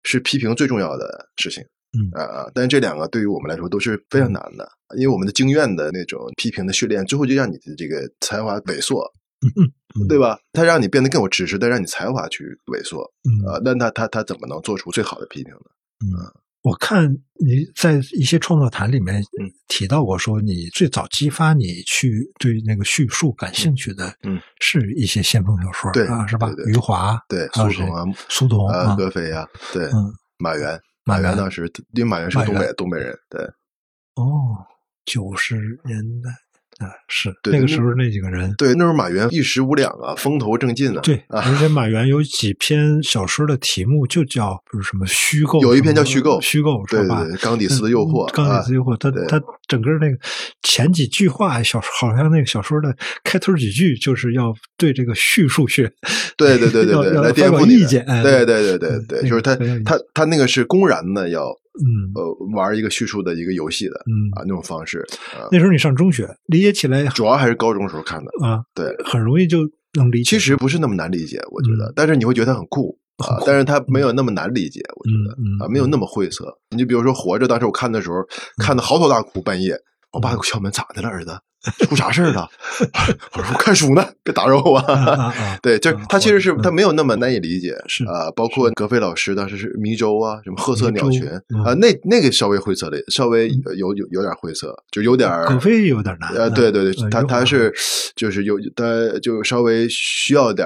[0.04, 1.64] 是批评最重要的事情。
[1.98, 9.02] 嗯啊、但是这两个对于我们来说都是非常难的，因为我们的经验的那种批评的训练，最后就让你的这个才华萎缩，
[9.42, 9.66] 嗯
[10.08, 10.38] 对吧？
[10.54, 13.30] 他让你变得更有知识，但让你才华去萎缩嗯。
[13.50, 15.60] 啊、那他他他怎么能做出最好的批评呢？
[16.02, 16.12] 嗯
[16.62, 19.50] 我看你在一些创作谈里面嗯。
[19.70, 26.52] 提到过，说你最早激发你去对那个叙述感兴趣的，嗯，是一些先锋小说，对啊，是吧？
[26.68, 33.42] 余华，对，苏童啊，苏童呃，啊，格飞啊，对，嗯，马原，马原当时因为马原是个东马北东北人，对。
[34.16, 34.58] 哦，
[35.06, 36.30] 九十年代
[36.80, 47.20] 啊，是对那那个时候那几个人，对，那时候马原一时无两啊，风头正劲啊，对，啊，而且马原有几篇小说的题目就叫不是什么虚构，有一篇叫虚构虚构是吧？
[47.20, 50.18] 对对对，冈底斯的诱惑，嗯冈啊底斯诱惑，他他整个那个
[50.64, 55.92] 前几句话，小好像那个小说的开头几句就是要对这个叙述学，
[56.38, 65.00] 对对对对 要对，来颠发覆意见，哎对对对对对，就是他他他那个是公然的要嗯呃玩一个叙述的一个游戏的嗯啊，那种方式
[65.34, 69.60] 啊，那时候你上中学，理解起来主要还是高中时候看的，啊，对，很容易就
[69.94, 70.32] 能理解。
[70.32, 76.46] 其实不是那么难理解，我觉得嗯，但是你会觉得它很酷啊但是它没有那么难理解，我觉得嗯嗯啊，没有那么晦涩。
[76.72, 78.16] 你就比如说《活着》，当时我看的时候，
[78.58, 79.76] 看的嚎啕大哭，半夜，
[80.12, 81.32] 我爸敲门，咋的了，儿子？
[81.88, 82.48] 出啥事儿了？
[83.36, 84.82] 我说看书呢，别打扰我。
[85.62, 86.62] 对，就是啊他其实是嗯。
[86.62, 91.28] 他没有那么难以理解，是啊，包括格非老师当时是迷舟啊，什么褐色鸟群
[91.66, 97.74] 啊，那那个稍微晦涩的，稍微呃有有有点晦涩，就有点儿葛飞有点难，呃，对对对，他他是
[98.16, 98.84] 就是有他
[99.22, 100.66] 就稍微需要点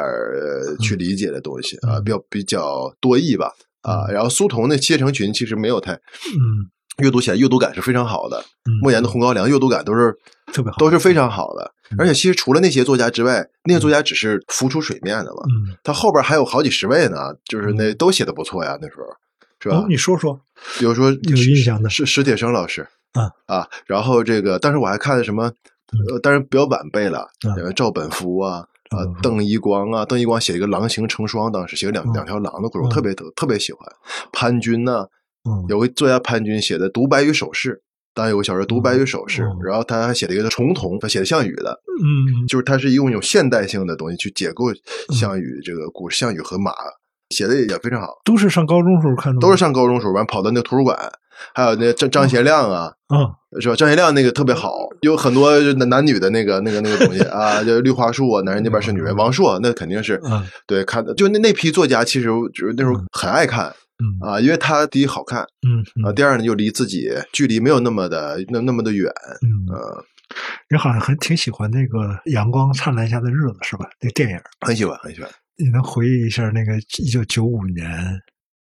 [0.80, 3.52] 去理解的东西啊，嗯比较比较多义吧
[3.82, 4.06] 啊。
[4.12, 6.70] 然后苏童那切成群其实没有太嗯。
[7.00, 8.38] 阅读起来阅读感是非常好的，
[8.70, 10.14] 嗯，莫言的《红高粱》阅读感都是
[10.54, 11.64] 特别好，都是非常好的。
[11.92, 19.04] 嗯而且其实除了那些作家之外，那些作家只是浮出水面的嘛，嗯，他后边还有好几十位呢，就是那嗯都写的不错呀，那时候
[19.60, 19.86] 是吧哦，？
[19.88, 20.40] 你说说，
[20.80, 25.44] 比如说有印象的是史铁生老师啊啊，然后这个当时我还看什么，
[26.10, 27.28] 呃，当然比较晚辈了，
[27.76, 33.88] 赵本夫啊，啊，邓一光啊，邓一光写一个狼行成双，当时写个两两条狼的故事，我特别特特别喜欢。
[34.32, 35.06] 潘军呢，
[35.48, 37.76] 嗯有个作家潘军写的《独白与手势》，
[38.14, 44.66] 当然有个小说《独白与手势》，然后他还写了一个重瞳，他写的项羽的，嗯，就是他是用一种现代性的东西去解构
[45.14, 46.72] 项羽这个故事，项羽和马
[47.30, 48.08] 写的也非常好。
[48.24, 50.98] 都是上高中时候看的，都是上高中时候完跑到那个图书馆。
[51.56, 53.28] 还有那张张贤亮啊，嗯，
[53.60, 53.76] 是吧？
[53.76, 59.14] 张贤亮那个特别好，有很多男男女的那个那个那个东西 啊，就绿化树啊，男人那边是女人。
[59.16, 60.22] 王朔那肯定是，
[60.68, 63.74] 对，看的就那那批作家，其实就是那时候很爱看，
[64.04, 69.10] 嗯啊，因为它第一好看，嗯啊，第二呢又离自己距离没有那么的那那么的远，
[69.42, 69.72] 嗯，
[70.70, 72.00] 你好像很挺喜欢那个
[72.32, 73.88] 《阳光灿烂下的日子》，是吧？
[74.02, 75.30] 那电影很喜欢很喜欢。
[75.56, 77.88] 你能回忆一下那个一九九五年？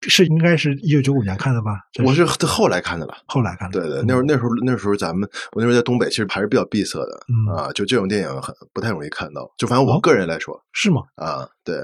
[0.08, 1.80] 是应该是一九九五年看的吧？
[2.04, 3.82] 我是后来看的了，后来看的。
[3.82, 9.50] 对对，那时候那时候那时候咱们我那时候在东北，其实还是比较闭塞的嗯啊，就这种电影很不太容易看到。
[9.58, 11.02] 就反正我个人来说，是吗？
[11.16, 11.78] 啊，对，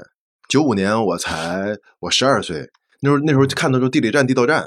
[0.48, 2.64] 九五年我才我十二岁，
[3.02, 4.64] 那时候那时候看的时候地理战、地道战，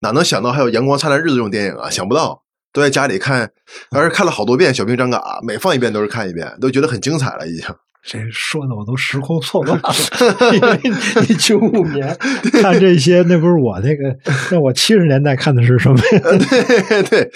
[0.00, 1.90] 哪能想到还有《阳光灿烂日子》这种电影啊？
[1.90, 2.42] 想不到，
[2.72, 3.50] 都在家里看，
[3.90, 7.64] 而是看了好多遍《小兵张嘎》，每放一遍都是看一遍，都觉得很精彩了，已经。
[8.04, 9.92] 这说的我都时空错乱了，
[10.54, 10.80] 因为
[11.28, 12.16] 你九五年
[12.52, 14.16] 看这些，那不是我那个，
[14.52, 16.20] 那我七十年代看的是什么呀？
[16.88, 17.30] 对对，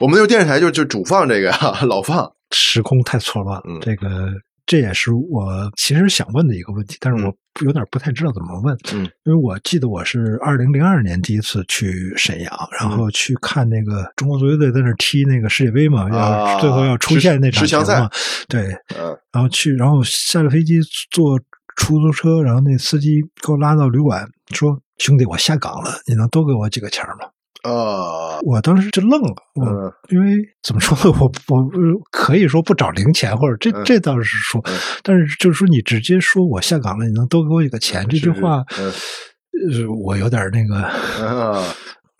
[0.00, 4.08] 我们那时候电视台就就主放这个呀，老放，时空太错乱了，这个。
[4.70, 8.72] 这也是我其实想问的一个问题，但是我有点不太知道怎么问。
[8.94, 18.08] 嗯，因为我记得我是二零零二年第一次去沈阳，然后去看那个中国足球队在那踢那个世界杯嘛，要最后要出现那场球嘛。
[18.46, 20.78] 对，嗯，然后去，然后下了飞机
[21.10, 21.36] 坐
[21.74, 27.28] 出租车，然后那司机给我拉到旅馆，说：“兄弟，我下岗了，你能多给我几个钱吗？”
[27.62, 28.40] 啊！
[28.42, 31.70] 我当时就愣了，我因为怎么说呢，我我
[32.10, 34.62] 可以说不找零钱，或者这这倒是说，
[35.02, 38.06] 但是就是说你直接说我下岗了，你能多给我一个钱？
[38.08, 38.90] 这句话，呃，
[40.04, 40.82] 我有点那个，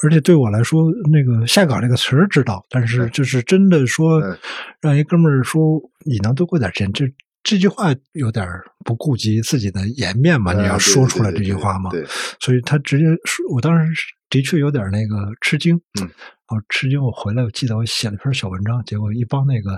[0.02, 4.20] 而且对我来说，那个下岗这个词儿知道，但是就是真的说
[4.80, 5.60] 让一哥们儿说
[6.04, 7.04] 你能多给我点钱，这
[7.42, 8.46] 这句话有点
[8.84, 10.52] 不顾及自己的颜面嘛？
[10.52, 11.90] 你要说出来这句话嘛？
[11.90, 12.04] 对，
[12.40, 14.04] 所以他直接说，我当时。
[14.30, 16.08] 的确有点那个吃惊，嗯，
[16.46, 17.02] 我吃惊。
[17.02, 19.76] 我回来，我记得我写了篇小文章，结果一帮那个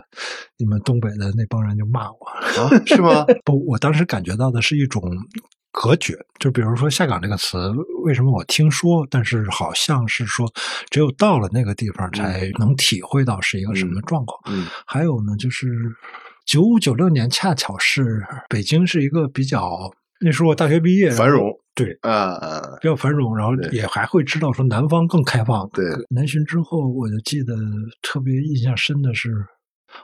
[0.58, 3.24] 你们东北的那帮人就骂我，啊，是吗？
[3.46, 5.02] 不，我当时感觉到的是一种
[5.70, 7.70] 隔绝，就比如说“下岗”这个词，
[8.04, 10.46] 为什么我听说，但是好像是说
[10.90, 14.38] 只有到了那个地方才能体会到是一个什么状况。
[14.54, 15.66] 嗯，还有呢，就是
[16.46, 19.90] 九五九六年，恰巧是北京是一个比较
[20.20, 21.50] 那时候我大学毕业，繁荣。
[21.74, 25.66] 对啊啊，比较繁荣，然后也还会知道说南方更开放。
[25.72, 27.54] 对，南巡之后，我就记得
[28.02, 29.30] 特别印象深的是，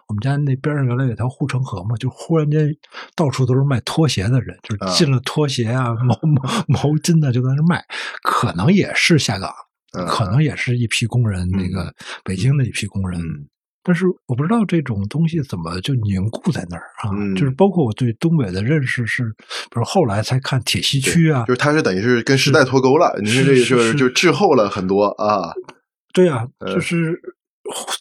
[0.07, 2.75] 我们家那边上原来有条护城河嘛，就忽然间
[3.15, 7.85] 到处都是卖拖鞋的人，就是进了拖鞋啊、毛毛毛巾的就在那卖，
[8.23, 9.53] 可能也是下岗，
[10.09, 13.21] 可能也是一批工人，那个北京的一批工人。
[13.89, 17.09] 但是我不知道这种东西怎么就凝固在那儿啊？
[17.35, 19.25] 就是包括我对东北的认识是，
[19.71, 23.19] 比如后来才看铁西区啊，就是它是等于是跟时代脱钩了。
[23.23, 25.55] 你说这个是就滞后了很多啊？
[26.13, 27.19] 对啊，就是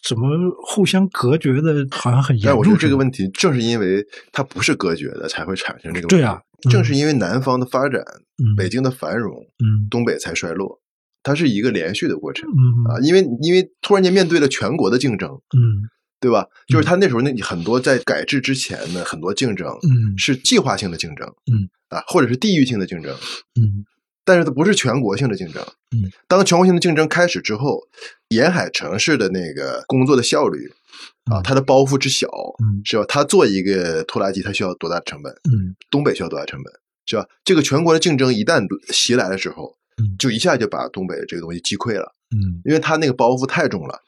[0.06, 0.28] 怎么
[0.62, 2.50] 互相隔绝的，好像很严重。
[2.50, 6.16] 但我觉得这个问题正是因为它不是隔绝的，才会产生这个问题。
[6.16, 6.38] 对啊，
[6.70, 8.04] 正是因为南方的发展，
[8.58, 9.32] 北京的繁荣，
[9.64, 10.78] 嗯，东北才衰落。
[11.22, 15.82] 它是一个连续的过程，嗯啊，因为因为突然间面对了全国的竞争，嗯，
[16.20, 16.46] 对吧？
[16.66, 23.14] 就是他那时候那很多在改制之前的很多竞争，嗯，是计划性的竞争，嗯啊，或者是地域性的竞争，
[23.60, 23.84] 嗯，
[24.24, 26.10] 但是它不是全国性的竞争，嗯。
[26.26, 27.80] 当全国性的竞争开始之后，
[28.28, 30.70] 沿海城市的那个工作的效率
[31.30, 32.28] 啊，它的包袱之小，
[32.62, 33.04] 嗯，是吧？
[33.08, 35.32] 他做一个拖拉机，他需要多大成本？
[35.50, 36.72] 嗯，东北需要多大成本？
[37.06, 37.26] 是吧？
[37.44, 39.77] 这个全国的竞争一旦袭来的时候。
[40.18, 44.00] 就一下就把东北这个东西击溃了，嗯，因为他那个包袱太重了，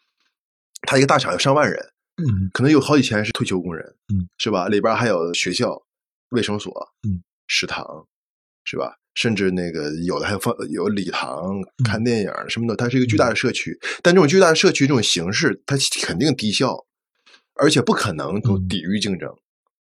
[0.82, 1.78] 他一个大厂有上万人，
[2.16, 4.68] 嗯，可能有好几千是退休工人，嗯，是吧？
[4.68, 5.82] 里边还有学校、
[6.30, 6.72] 卫生所，
[7.08, 8.06] 嗯，食堂，
[8.64, 8.96] 是吧？
[9.14, 13.76] 甚至那个有的还有放有礼堂、看电影什么的，它是一个巨大的社区。
[14.02, 16.86] 但这种巨大的社区这种形式，它肯定低效，
[17.54, 19.28] 而且不可能够抵御竞争。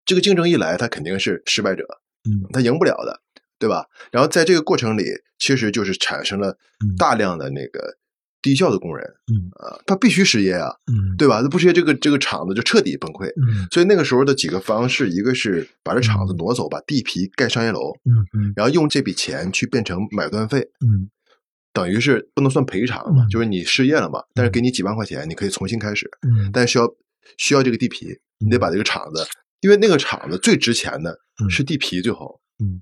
[0.05, 1.85] 这个竞争一来，他肯定是失败者，
[2.27, 3.21] 嗯，他赢不了的。
[3.62, 3.86] 对吧？
[4.12, 5.03] 然后在这个过程里，
[5.38, 6.57] 其实就是产生了
[6.97, 7.95] 大量的那个
[8.41, 9.47] 低效的工人，嗯。
[9.62, 11.43] 啊，他必须失业啊，嗯，对吧？
[11.43, 13.28] 他不失业，这个这个厂子就彻底崩溃。
[13.38, 21.07] 嗯，所以那个时候的几个方式，一个是把这厂子挪走，把地皮盖商业楼，嗯嗯，然后用这笔钱去变成买断费，嗯，
[21.72, 26.88] 等于是不能算赔偿嘛，就是你失业了嘛，但是给你几万块钱，你可以重新开始，嗯，但是需要
[27.38, 28.07] 需要这个地皮，
[28.39, 29.24] 你得把这个厂子
[29.62, 31.49] 因为那个厂子最值钱的嗯。
[31.49, 32.82] 是地皮，最后，嗯，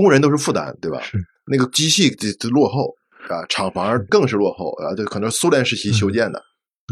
[0.00, 1.00] 工人都是负担，对吧？
[1.02, 1.18] 是。
[1.50, 2.94] 那个机器这这落后
[3.28, 6.38] 啊，厂房更是落后啊，这可能苏联时期修建的，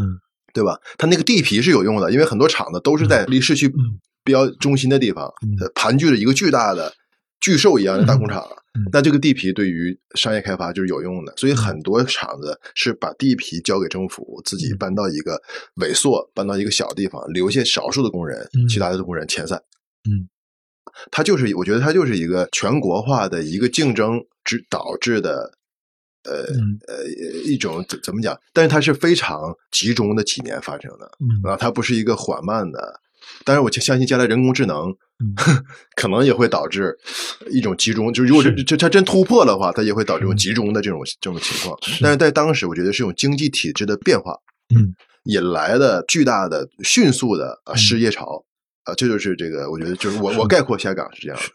[0.01, 0.17] 嗯，
[0.53, 0.77] 对吧？
[0.97, 3.99] 它那个地皮是有用的，因为很多厂子都是在离市区嗯。
[4.23, 5.31] 比较中心的地方，
[5.73, 6.91] 盘踞着一个巨大的
[7.39, 8.43] 巨兽一样的大工厂。
[8.75, 8.83] 嗯。
[8.91, 14.77] 那这个地皮对于商业开发就是有用的，所以很多厂子是把地皮交给政府，自己嗯。
[14.77, 15.41] 搬到一个
[15.77, 18.67] 萎缩，搬到一个小地方，留下少数的工人，嗯。
[18.67, 19.57] 其他的工人遣散。
[20.09, 20.27] 嗯，
[21.11, 25.51] 它就是我觉得它就是一个全国化的一个竞争之导致的。
[26.23, 27.07] 呃嗯呃，
[27.45, 28.37] 一种怎怎么讲？
[28.51, 29.39] 但是它是非常
[29.71, 32.99] 集中的几年发生的，嗯啊，它不是一个缓慢的。
[33.45, 34.89] 但是我相信将来人工智能
[35.23, 35.33] 嗯
[35.95, 36.93] 可能也会导致
[37.49, 41.79] 一种集中，就是如果这这它真突破的话，它也会导致这种嗯集中的这种这种情况。
[42.01, 44.33] 但是在当时，我觉得是一种经济体制的变化
[44.75, 44.93] 嗯
[45.23, 48.43] 引来的巨大的、迅速的啊嗯失业潮
[48.87, 51.51] 啊，这就是这个，我觉得就是我我概括下岗是这样的是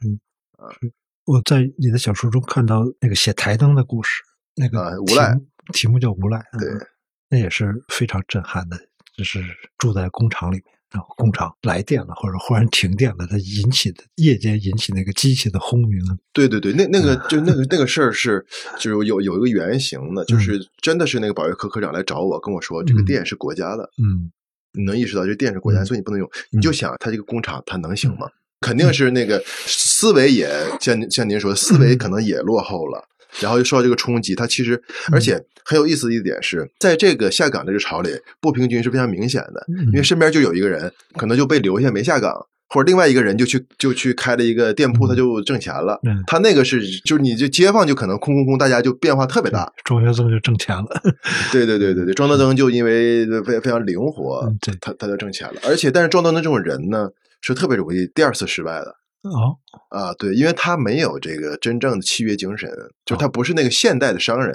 [0.80, 0.92] 是
[1.24, 4.22] 我在你的小说中看到那个写台灯的故事，
[4.54, 5.34] 那个啊无赖
[5.72, 6.86] 题目叫无赖，对嗯
[7.30, 8.76] 那也是非常震撼的，
[9.16, 9.42] 就是
[9.78, 10.64] 住在工厂里面。
[10.92, 15.98] 然后工厂来电了，或者忽然停电了，它引起的夜间引起那个机器的轰鸣，
[16.34, 18.44] 对对对，那那嗯个就那个那个事儿是，
[18.78, 24.30] 就是有有一个原型的，嗯就是真的是那个保卫科科长来找我，跟我说这个嗯电是国家的，嗯
[24.72, 26.28] 你能意识到这电是国家，嗯所以你不能用。
[26.50, 28.26] 你就想他这个工厂它能行吗？
[28.60, 30.48] 肯定是那个思维也
[30.80, 33.04] 像您像您说，思维可能也落后了。
[33.40, 34.78] 然后又受到这个冲击，它其实
[35.10, 38.10] 而且很有意思的一点是，在这个下岗这个潮里，
[38.42, 42.30] 不平均是非常明显的，嗯因为身边就有一个人可能就被留下没下岗，
[42.72, 46.00] 或者另外一个人就去就去开了一个店铺，他就挣钱了。
[46.04, 49.70] 嗯他那个是就是你这街坊就可能空空空，大家就变化特别大。
[49.84, 50.86] 庄德增就挣钱了，
[51.52, 55.60] 对对对对对，庄德增就因为非非常灵活嗯，对他他就挣钱了。
[55.64, 57.08] 而且，但是庄德增这种人呢，
[57.42, 59.56] 是特别容易第二次失败的哦，
[59.88, 60.12] 啊。
[60.14, 62.70] 对，因为他没有这个真正的契约精神，
[63.04, 64.54] 就他不是那个现代的商人，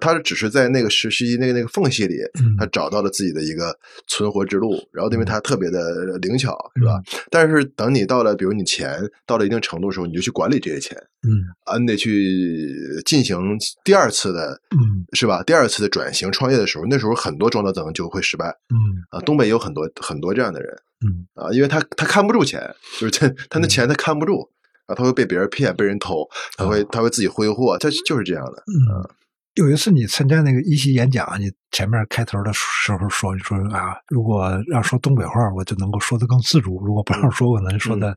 [0.00, 4.72] 他只是在那个时期那个那个缝隙里，嗯他找到了自己的一个存活之路。
[4.92, 7.02] 然后，因为他特别的灵巧，是嗯吧？
[7.30, 10.96] 但是等你到了，比如你钱到了一定程度的时候，你就去管理这些钱。
[11.22, 13.36] 嗯啊，你得去进行
[13.84, 15.42] 第二次的，嗯是吧？
[15.42, 18.76] 第二次的转型创业的时候，那时候很多庄德增就会失败嗯
[19.10, 19.20] 啊。
[19.20, 20.74] 东北有很多很多这样的人
[21.06, 22.60] 嗯啊，因为他他看不住钱，
[22.98, 24.50] 就是他他那钱他看不住
[24.86, 28.62] 啊，他会被别人骗，被人偷，他会他会自己挥霍，他就是这样的。
[28.66, 29.08] 嗯。
[29.56, 38.16] 有一次你参加那个一席演讲，你前面开头的时候说，你说啊，如果让说东北话，我就能够说的更自如；如果不让说，我能说的，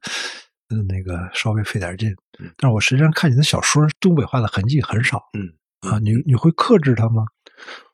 [0.69, 2.07] 嗯，那个稍微费点劲
[2.39, 2.51] 嗯。
[2.57, 5.19] 但是我实际上看你的小说，东北话的痕迹很少。
[5.33, 7.23] 嗯啊，你你会克制它吗？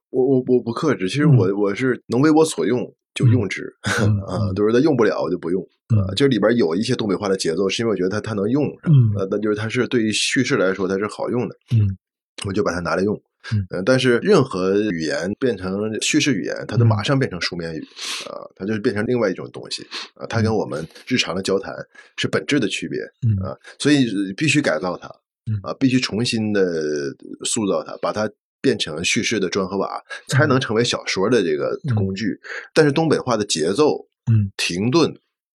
[0.10, 3.64] 我我我不克制，其实嗯我我是能为我所用就用之
[4.02, 5.62] 嗯啊嗯，就是他用不了我就不用
[5.94, 6.14] 嗯啊。
[6.16, 11.56] 这里边有一些东北话的节奏，是因为我觉得它它能用上，嗯呃，那就是它是对于叙事来说它是好用的。
[11.74, 11.98] 嗯
[12.46, 13.22] 我就把它拿来用。
[13.54, 17.80] 嗯呃，但是任何语言变成叙事语言，它就嗯马上变成书面语
[18.30, 19.86] 啊、它就是变成另外一种东西
[20.16, 21.74] 啊、它跟我们日常的交谈
[22.18, 25.08] 是本质的区别嗯啊、所以呃必须改造它
[25.52, 26.62] 嗯啊、必须重新的
[27.44, 28.30] 塑造它，把它。
[28.62, 32.40] 变成叙事的砖和瓦，才能成为小说的这个嗯工具。
[32.74, 35.10] 但是东北话的节奏、嗯，停顿，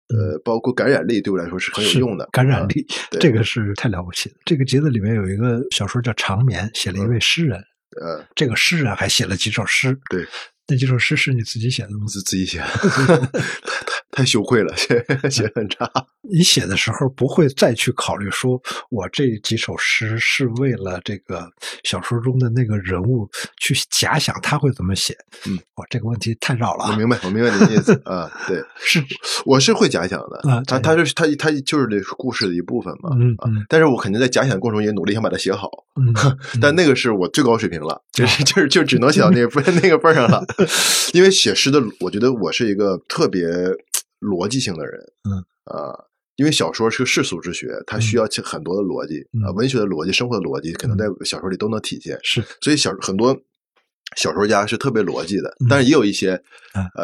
[0.07, 2.23] 呃，包括感染力，对我来说是很有用的。
[2.25, 4.35] 啊感染力，对这个是太了不起了。
[4.45, 7.59] 这个节子里面有一个小说叫《长眠》，写了一位诗人，
[8.01, 9.97] 呃，这个诗人还写了几首诗。
[10.09, 10.25] 对，
[10.73, 12.07] 那几首诗是你自己写的吗？
[12.07, 13.29] 自自己写， 太太
[14.09, 15.87] 太羞愧了，写写很差。
[16.27, 18.59] 你写的时候不会再去考虑说，
[18.89, 21.47] 我这几首诗是为了这个
[21.83, 25.15] 小说中的那个人物去假想他会怎么写。
[25.45, 26.91] 嗯，我，这个问题太绕了啊！
[26.91, 28.31] 我明白，我明白你的意思啊。
[28.47, 29.03] 对， 是，
[29.45, 33.11] 我是会假想的啊他假他是他他就是这故事的一部分嘛。
[33.11, 35.69] 啊嗯嗯但是我肯定在假想过程中也努力想把它写好，
[35.99, 36.13] 嗯，
[36.59, 40.43] 但那个是我最高水平了，就是就是就只能写到那个份那个份儿上了。
[41.13, 43.47] 因为写诗的，我觉得我是一个特别
[44.19, 44.99] 逻辑性的人。
[45.29, 45.93] 嗯啊。
[46.35, 52.17] 因为小说是个世俗之学，它需要很多的逻辑啊，嗯文学的逻辑、生活的逻辑，可能在小说里都能体现。
[52.23, 53.39] 是，所以小很多
[54.15, 56.41] 小说家是特别逻辑的嗯，但是也有一些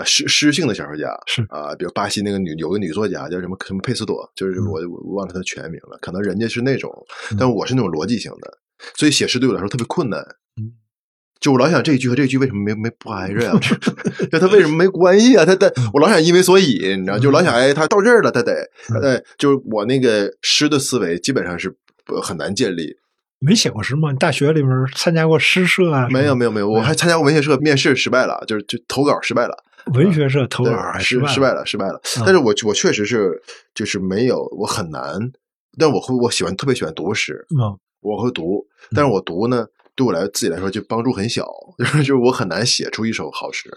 [0.03, 6.91] 诗诗性的小说家是啊，比如巴西那个女有个女作家叫什么什么佩斯朵，就是嗯我我忘了她的全名了，可能人家是那种
[7.29, 8.57] 嗯，但我是那种逻辑型的，
[8.95, 10.19] 所以写诗对我来说特别困难。
[10.59, 10.73] 嗯
[11.39, 13.53] 就我老想这一句和这一句为什么没没不挨着呀？
[14.31, 15.45] 就他为什么没关系啊？
[15.45, 18.53] 他他我老想因为所以，你知道，就老想哎，他到这儿了，他得
[18.93, 21.73] 嗯哎，就是我那个诗的思维基本上是
[22.21, 22.97] 很难建立。
[23.39, 24.11] 没写过诗吗？
[24.11, 26.07] 你大学里面参加过诗社啊？
[26.09, 29.63] 没有没有没有，我还参加过文学社面试失败了，就是就投稿失败了。
[29.93, 32.01] 文学社投稿还失失败了，失败了。
[32.25, 33.41] 但是我我确实是
[33.73, 35.31] 就是没有，我很难，
[35.79, 39.65] 但我会我喜欢特别喜欢读诗，嗯，我会读，但是我读呢，
[39.99, 41.45] 对我来自己来说就帮助很小，
[41.77, 43.69] 就是就是我很难写出一首好诗，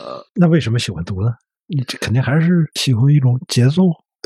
[0.00, 1.30] 呃，那为什么喜欢读呢？
[1.66, 3.82] 你这肯定还是喜欢一种节奏。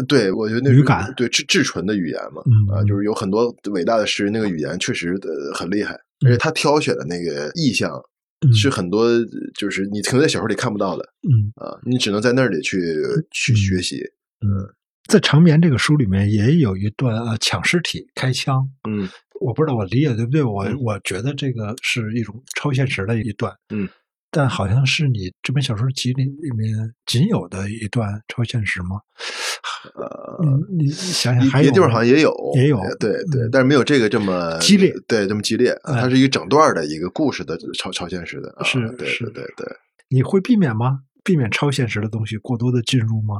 [0.07, 8.01] 对，我觉得那语感，对至至纯的语言嘛，嗯啊，就是有很多伟大的诗人，那个语言确实呃很厉害，而且他挑选的那个意象
[8.55, 9.09] 是很多，
[9.59, 12.78] 就是你可能在小说里看不到的，嗯啊，你只能在那里去
[13.32, 13.97] 去学习。
[14.40, 14.49] 嗯，
[15.09, 19.09] 在《长眠》这个书里面也有一段啊，抢尸体开枪，嗯，
[19.43, 23.88] 我不知道我理解对不对，我我觉得这个是一种超现实的一段，嗯。
[24.34, 26.74] 但好像是你这本小说集里里面
[27.05, 28.97] 仅有的一段超现实吗？
[29.95, 35.78] 呃，你想想，别的地方好像也有，也有，对对，但是没有这个这么激烈，对，这么激烈。
[35.84, 39.66] 它是一个整段的一个故事的超超现实的，是，对对对对。
[40.09, 41.01] 你会避免吗？
[41.22, 43.34] 避免超现实的东西过多的进入吗？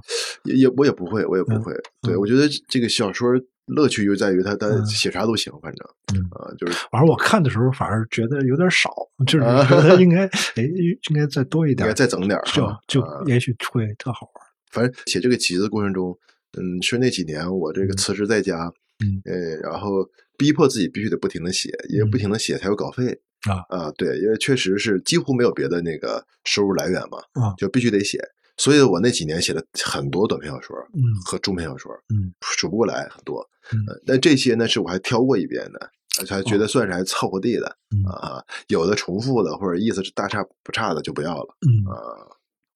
[0.44, 1.72] 也也我也不会，我也不会。
[2.03, 3.30] 对我觉得这个小说。
[3.66, 6.72] 乐趣就在于他，他写啥都行，反正，啊，就是。
[6.90, 8.90] 反正我看的时候，反而觉得有点少，
[9.26, 10.62] 就是觉得 应该，哎，
[11.10, 14.46] 应该再多一点，应该再整点就就也许会特好玩。
[14.72, 16.18] 反正写这个集子过程中，
[16.58, 18.72] 嗯，是那几年我这个辞职在家，
[19.04, 28.18] 嗯，呃，然后逼迫自己必须得不停的写，因为不停的写才有稿费啊啊，对，因为确实是几乎没有别的那个收入来源嘛，啊，就必须得写。
[28.62, 35.90] 所以我那几年写了很多短篇小说，嗯，和中篇小说，嗯，数不过来很多，嗯，但这些呢是我还挑过一遍的，
[36.20, 37.66] 而且还觉得算是还凑合地的，
[38.08, 41.82] 啊，有的重复的或者意思是大差不差的就不要了，嗯。
[41.90, 41.96] 啊，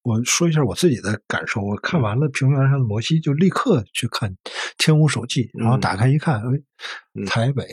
[0.02, 4.30] 我说一下我自己的感受，我看完了《平原上的摩西》，就立刻去看
[4.78, 7.64] 《天无手记》，然后打开一看，哎，台北。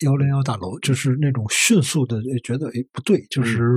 [0.00, 3.74] 幺零幺大楼就是那种迅速的觉得哎不对，就是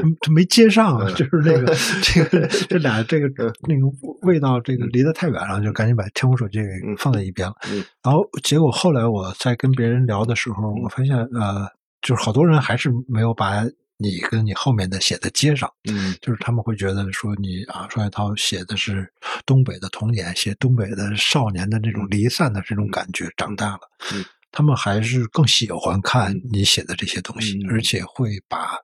[0.00, 3.28] 他他没接上啊，就是那个 这个这俩这个
[3.68, 3.86] 那个
[4.22, 6.68] 味道这个离得太远了，就赶紧把天空手机给
[6.98, 7.54] 放在一边了。
[8.02, 11.66] 然后结果后来我在跟别人聊的时候，我发现呃，
[12.02, 13.62] 就是好多人还是没有把
[13.98, 19.10] 你跟你后面的写的接上，嗯，就是他们会觉得说你啊，双雪涛写的是
[19.46, 23.80] 东北的童年，写东北的少年的这种离散的这种感觉，长大了，
[24.12, 24.22] 嗯。
[24.52, 28.76] 他们还是更喜欢看你写的这些东西，而且会把，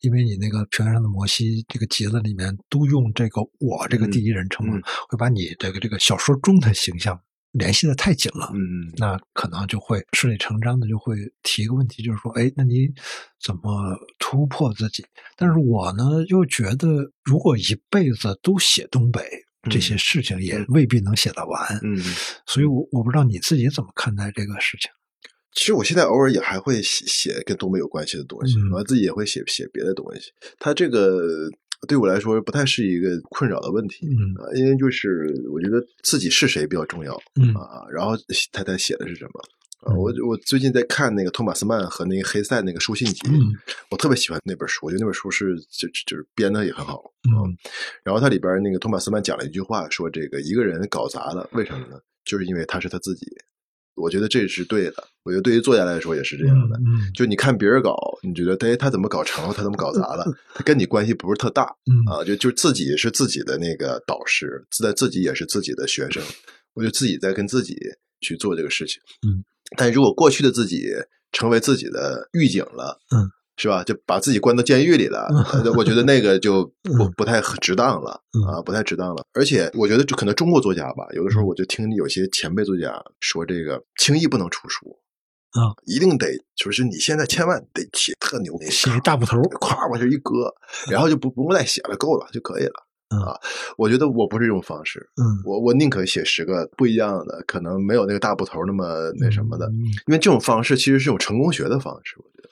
[0.00, 7.20] 因为你那个《平原上的摩西》这个集子里面都用这个我这个第一人称嘛，会把你这个这个小说中的形象
[7.52, 12.88] 联系的太紧了，嗯，那可能就会顺理成章的就会提一个问题，就是说，哎，那你
[13.44, 15.04] 怎么突破自己？
[15.36, 16.88] 但是我呢又觉得，
[17.22, 19.20] 如果一辈子都写东北。
[19.70, 21.96] 这些事情也未必能写得完，嗯，
[22.46, 24.90] 所以，我我不知道你自己怎么看待这个事情。
[25.52, 30.32] 其实我现在偶尔也还会写写跟东北有关系的东西，完自己也会写写别的东西。
[30.58, 31.48] 他这个
[31.86, 38.16] 对我来说不太是一个困扰的问题，嗯啊，因为就是我觉得自己是谁比较重要，嗯啊，然后
[38.50, 39.32] 他他写的是什么。
[39.82, 43.20] 啊，我我最近在看那个托马斯曼和那个黑塞那个书信集，
[43.90, 47.56] 我特别喜欢那本书，我觉得那本书是就就是编的也很好，嗯，
[48.04, 51.98] 然后它里边那个托马斯曼讲了一句话，说这个一个人搞砸了，为什么呢？
[52.24, 53.26] 就是因为他是他自己。
[53.94, 56.78] 我觉得这是对的，我觉得对于作家来说也是这样的。
[56.78, 60.24] 嗯，就你看别人搞，你觉得哎他怎么搞成了，他怎么搞砸了，
[60.54, 66.22] 他跟你关系不是特大，嗯啊，就就自己是自己的那个导师，自在自己也是自己的学生，
[66.72, 67.76] 我就自己在跟自己
[68.20, 69.44] 去做这个事情，嗯。
[69.76, 70.88] 但如果过去的自己
[71.32, 73.84] 成为自己的狱警了，嗯，是吧？
[73.84, 75.28] 就把自己关到监狱里了，
[75.76, 79.24] 我觉得那个就不不太值当了啊，不太值当了。
[79.34, 84.98] 而且我觉得，就可能中国作家吧，有的时候我就听有些前辈作家说，这个轻易不能出书
[85.52, 90.52] 啊，一定得就是你现在千万得写特牛，写大部头，咵往这一搁，
[90.90, 92.86] 然后就不不用再写了，够了就可以了。
[93.20, 93.36] 啊，
[93.76, 95.06] 我觉得我不是这种方式。
[95.16, 99.70] 嗯，我我宁可写十个不一样的，可能没有那个大部头那么那什么的，
[100.06, 102.14] 因为这种方式其实是种成功学的方式。
[102.18, 102.48] 我觉得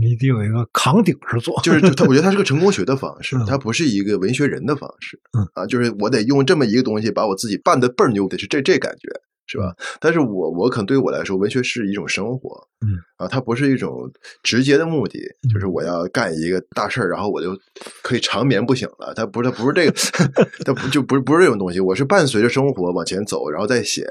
[0.00, 5.20] 你得有一个扛鼎之作，就是他， 我觉得他是个成功学的方式，他不是一个文学人的方式。
[5.38, 9.08] 嗯啊，就是我得用这么一个东西把我自己办的倍儿牛得，是这这感觉。
[9.52, 9.74] 是吧？
[10.00, 12.48] 但是我我可能对于我来说，文学是一种生活，
[12.80, 14.10] 嗯啊，它不是一种
[14.42, 15.20] 直接的目的，
[15.52, 17.50] 就是我要干一个大事儿，然后我就
[18.02, 19.12] 可以长眠不醒了。
[19.14, 19.92] 它不是，它不是这个，
[20.64, 21.80] 它不就不是不是这种东西。
[21.80, 24.06] 我是伴随着生活往前走，然后再写，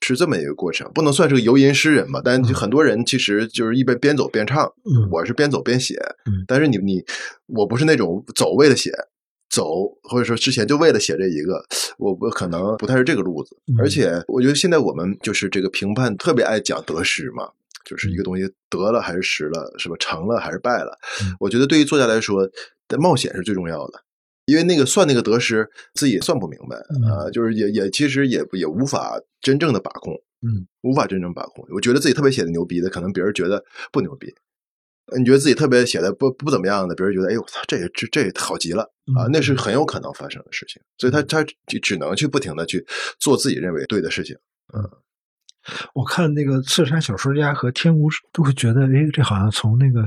[0.00, 0.88] 是这么一个过程。
[0.94, 2.20] 不能算是个游吟诗人吧？
[2.24, 4.70] 但很多人其实就是一边边走边唱，
[5.10, 5.96] 我是边走边写。
[6.46, 7.02] 但是你你
[7.46, 8.92] 我不是那种走位的写。
[9.54, 11.64] 走，或者说之前就为了写这一个，
[11.98, 13.56] 我我可能不太是这个路子。
[13.78, 17.48] 而且我觉得现在我们就是这个评判特别爱讲得失嘛，
[17.84, 19.94] 就是一个东西得了还是失了，是吧？
[20.00, 20.98] 成了还是败了？
[21.38, 22.50] 我觉得对于作家来说，
[22.98, 24.02] 冒险是最重要的。
[24.46, 31.64] 因为那个算那个得失自己也算不明白嗯啊、就是也也其实也也无法真正的把控，嗯，无法真正把控。
[31.70, 34.34] 我觉得自己特别写的牛逼的，可能别人觉得不牛逼；呃
[35.16, 38.82] 你觉得自己特别写的不不怎么样的，别人觉得哎呦我操，这也这这也好极了
[39.16, 40.82] 啊，嗯那是很有可能发生的事情。
[40.98, 42.84] 所以他他只只能去不停的去
[43.18, 44.36] 做自己认为对的事情。
[44.74, 44.82] 嗯
[45.94, 50.02] 我看那个刺杀小说家和天无都会觉得，哎，这好像从那个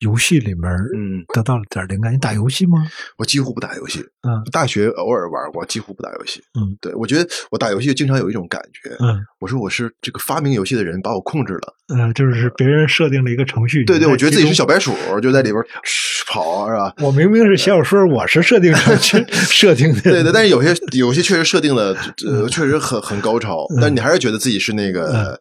[0.00, 0.64] 游戏里面
[0.96, 2.12] 嗯，得到了点灵感。
[2.12, 2.86] 你打游戏吗？
[3.18, 6.40] 我几乎不打游戏，嗯大学偶尔玩过，几乎不打游戏。
[6.58, 11.74] 嗯，对我觉得我打游戏经常有一种感觉，嗯我说我是这个发明游戏的人把我控制了。
[11.94, 13.84] 嗯，就是别人设定了一个程序。
[13.84, 15.62] 对对，我觉得自己是小白鼠，就在里边
[16.28, 16.92] 跑，是吧？
[17.02, 20.00] 我明明是写小说，我是设定程序 设定的。
[20.00, 21.96] 对对，但是有些有些确实设定的，
[22.26, 25.38] 呃，确实很很高超，但是你还是觉得自己是那个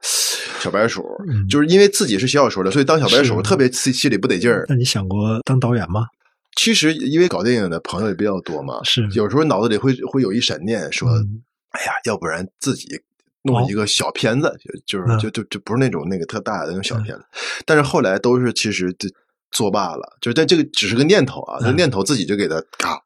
[0.59, 4.65] 小白鼠，嗯就是因为自己是写小说的，所以当小白鼠特别心心里不得劲儿。
[4.67, 6.07] 那你想过当导演吗？
[6.55, 9.07] 其实因为搞电影的朋友也比较多嘛，是。
[9.13, 12.99] 有时候脑子里会会有一闪念，说，嗯哎呀，要不然自己
[13.43, 14.53] 弄一个小片子，
[14.85, 17.23] 就是就就就不是那种那个特大的那种小片子，
[17.65, 19.07] 但是后来都是其实就
[19.51, 21.75] 作罢了，就是但这个只是个念头啊，这嗯。
[21.75, 22.99] 念头自己就给他嘎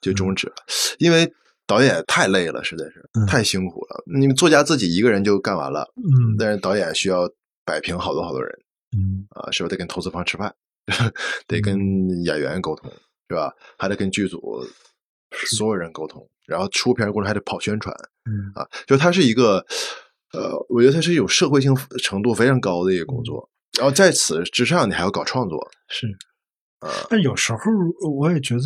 [0.00, 0.54] 就终止了，
[0.98, 1.30] 因为
[1.66, 3.26] 导演太累了，实在是嗯。
[3.26, 4.02] 太辛苦了。
[4.18, 6.34] 你们作家自己一个人就干完了，嗯。
[6.38, 7.30] 但是导演需要
[7.64, 8.50] 摆平好多好多人
[8.96, 9.26] 嗯。
[9.30, 9.68] 啊，是吧？
[9.68, 10.52] 得跟投资方吃饭，
[11.46, 11.76] 得跟
[12.24, 12.90] 演员沟通，
[13.28, 13.52] 是吧？
[13.78, 14.40] 还得跟剧组
[15.30, 19.64] 所有人沟通，然后出片过程还得跑宣传嗯啊，就它是一个，
[20.32, 23.48] 呃，我觉得它是一种社会性程度非常高的一个工作。
[23.78, 26.06] 然后在此之上，你还要搞创作是。
[26.80, 27.58] 啊，但有时候
[28.18, 28.60] 我也觉得，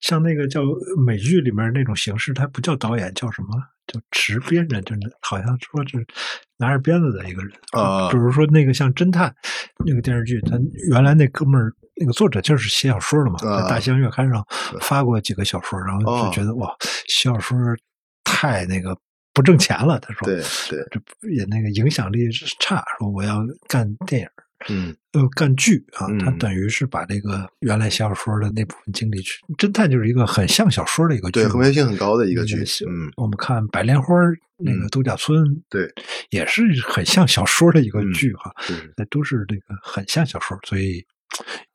[0.00, 0.62] 像那个叫
[1.06, 3.48] 美剧里面那种形式，它不叫导演，叫什么？
[3.86, 6.06] 叫持鞭人，就是好像说是
[6.56, 9.34] 拿着鞭子的一个人啊比如说那个像侦探
[9.84, 10.58] 那个电视剧，他
[10.90, 14.44] 原来那哥们儿那个作者就是写小说的嘛，啊在大西洋月刊上
[14.80, 16.68] 发过几个小说，然后就哦觉得、哇，
[17.06, 17.56] 写小说
[18.24, 18.96] 太那个
[19.32, 19.98] 不挣钱了。
[20.00, 20.36] 他说，对
[20.68, 22.28] 对，这也那个影响力
[22.60, 24.28] 差，说我要干电影。
[24.68, 24.96] 嗯。
[25.12, 26.38] 呃，干剧啊，他嗯。
[26.38, 34.14] 等于是把这个原来写小说的那部分精力去，侦探就是一个很像小说的一个剧对，嘛，和谐性很高的一个剧，嗯，我们看《白莲花》
[34.58, 34.84] 那个。
[34.84, 35.86] 嗯度假村，对，
[36.30, 38.92] 也是很像小说的一个嗯剧哈，是。
[38.96, 41.04] 那都是这个很像小说，所以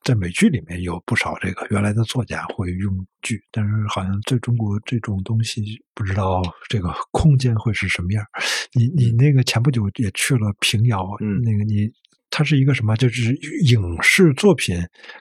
[0.03, 5.63] 在美剧里面有不少这个原来的作家会用剧，但是好像在中国这种东西
[5.93, 8.25] 不知道这个空间会是什么样。
[8.73, 11.41] 你你那个前不久也去了平遥，嗯。
[11.41, 11.91] 那个你。
[12.31, 12.95] 它是一个什么？
[12.95, 13.31] 就是
[13.69, 14.75] 影视作品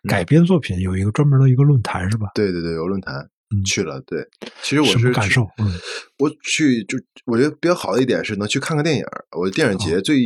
[0.09, 2.29] 改编作品有一个专门的一个论坛是吧？
[2.35, 3.17] 对对对，有论坛
[3.55, 4.25] 嗯去了，对，
[4.63, 5.43] 其实我是感受？
[5.59, 5.75] 嗯
[6.19, 6.97] 我去就
[7.27, 9.25] 我觉得比较好的一点是能去看看电影儿。
[9.37, 10.17] 我电影节最、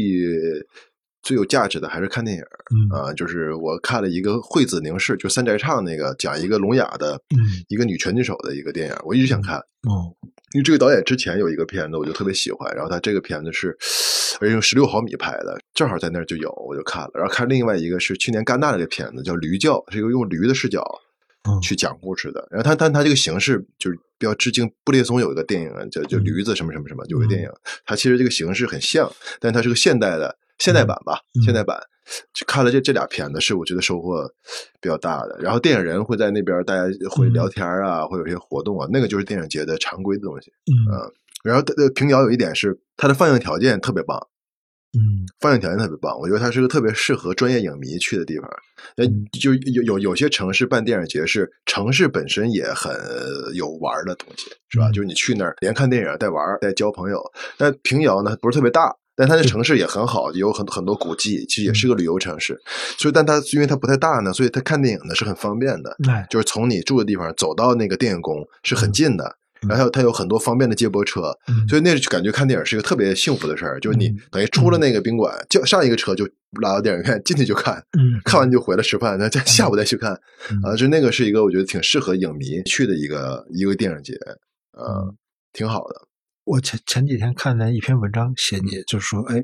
[1.22, 9.56] 最有价值的还是看电影嗯啊、就是我看了一个惠子凝视，就三宅唱那个讲一个聋哑的嗯一个女拳击手的一个电影，我一直想看。
[9.56, 10.12] 哦
[10.54, 13.76] 因为这个导演之前有一个片子，我就特别喜欢，然后他这个片子是，
[14.40, 17.10] 而且用十六毫米拍的，正好在那儿就有，我就看了。
[17.14, 20.80] 然后看另外一个是去年戛纳那个片子，叫《驴叫》，是一个用驴的视角
[21.48, 22.46] 嗯去讲故事的。
[22.52, 27.48] 然后他但他这个形式就是比较致敬布列松有一个电影啊叫叫嗯驴子什么什么什么，有个电影，
[27.84, 31.76] 它其实这个形式很像，但它是个现代的现代版吧，嗯现代版。
[32.32, 34.28] 就看了这这俩片子，是我觉得收获
[34.80, 35.38] 比较大的。
[35.40, 40.52] 然后电影人会在那边，大家会嗯聊天啊，会有一些活动啊，那个就是电影节的常规的东西。
[40.66, 44.18] 嗯然后呃，平遥有一点是它的放映条件特别棒，
[44.96, 48.48] 嗯放映条件特别棒，我觉得它是个特别适合专业影迷去的地方。
[48.96, 52.96] 呃嗯，就有有有些城市办电影节是城市本身也很
[53.54, 54.88] 有玩的东西，是吧？
[54.88, 57.22] 嗯就是你去那儿连看电影带玩带交朋友。
[57.58, 58.96] 但平遥呢不是特别大。
[59.16, 62.60] 但它的城市也很好，有很很多古迹，其实也是个旅游城市。
[62.98, 65.96] 所以，但它因为它不太大呢，所以它看电影呢是很方便的。
[66.08, 69.24] 哎就是从你住的地方走到那个电影宫是很近的，
[69.62, 73.78] 嗯然后它有很多方便的接驳车，嗯所以那就感觉看电影是一个特别幸福的事儿。
[73.80, 76.28] 就是你嗯等于出了那个宾馆，就上一个车就
[76.60, 80.12] 拉到电影院，进去就看，嗯看完就回来吃饭，那再下午再去看
[80.50, 80.76] 嗯啊。
[80.76, 84.12] 就那个是一个我觉得挺适合影迷去的一个一个电影节，
[84.72, 85.16] 呃嗯，
[85.52, 85.94] 挺好的。
[86.44, 89.42] 我前前几天看见一篇文章，写你就是说，哎，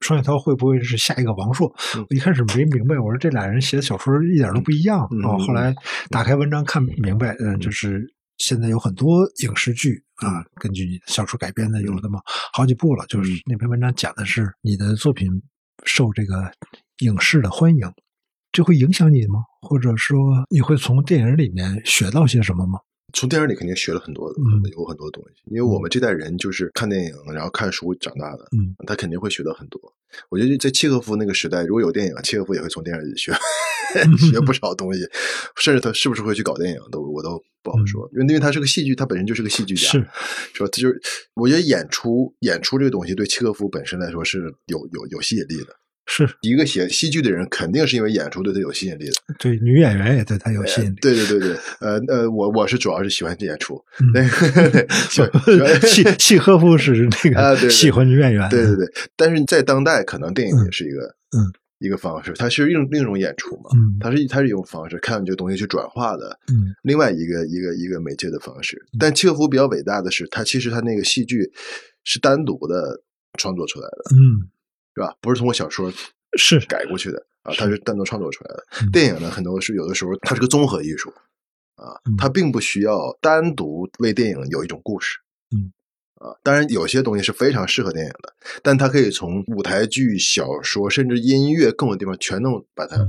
[0.00, 1.72] 双雪涛会不会是下一个王朔？
[1.94, 5.06] 嗯我一开始没明白，我说这俩人写的小说一点都不一样。
[5.12, 5.74] 嗯然后后来
[6.10, 8.04] 打开文章看明白，嗯，就是
[8.38, 12.20] 现在有很多影视剧啊，根据你的小说改编的，有那么
[12.52, 13.06] 好几部了。
[13.06, 15.28] 就是嗯那篇文章讲的是你的作品
[15.84, 16.50] 受这个
[16.98, 17.88] 影视的欢迎，
[18.50, 19.40] 这会影响你吗？
[19.60, 20.18] 或者说
[20.50, 22.80] 你会从电影里面学到些什么吗？
[23.12, 25.42] 从电影里肯定学了很多，嗯有很多东西。
[25.46, 29.80] 因为我们这代人就是看电影，然后看书长大的，嗯，他肯定会学到很多。
[30.28, 33.32] 我觉得在契诃夫那个时代，如果有电影，契诃夫也会从电影里学。
[34.16, 35.00] 学不少东西，
[35.56, 39.98] 甚至他是不是会去搞电影都我都不好说，因为因为他是个戏剧，他本身就是个戏剧家，是
[40.54, 40.68] 是吧？
[40.72, 40.98] 就是
[41.34, 45.76] 我觉得演出演出这个东西对契诃夫本身来说是有有有吸引力的。
[46.06, 49.12] 是一个写戏剧的人，肯定是因为演出对他有吸引力的。
[49.38, 50.96] 对女演员也对他有吸引力。
[51.00, 53.80] 对对对对，呃呃，我我是主要是喜欢演出。
[54.14, 54.28] 嗯，
[55.88, 58.48] 喜 契契诃夫是那个喜欢女演员。
[58.50, 58.86] 对对对，
[59.16, 61.00] 但是在当代，可能电影也是一个
[61.36, 61.38] 嗯
[61.78, 63.70] 一个方式，它是另另一种演出嘛。
[63.74, 66.38] 嗯，它是它是一种方式，看这个东西去转化的。
[66.52, 68.76] 嗯，另外一个一个一个媒介的方式。
[68.98, 71.50] 但契诃夫比较伟大的是，他其实他那个戏剧
[72.04, 73.02] 是单独的
[73.38, 74.14] 创作出来的。
[74.14, 74.50] 嗯，
[74.94, 75.14] 是吧？
[75.20, 75.92] 不是通过小说。
[76.38, 78.90] 是改过去的啊，它是单独创作出来的。
[78.90, 81.12] 电影呢，很多是有的时候它是个综合艺术
[81.74, 85.18] 啊，它并不需要单独为电影有一种故事。
[85.54, 85.70] 嗯
[86.14, 88.32] 啊，当然有些东西是非常适合电影的，
[88.62, 93.06] 但它可以从舞台剧、小说甚至音乐各种地方全都把它呃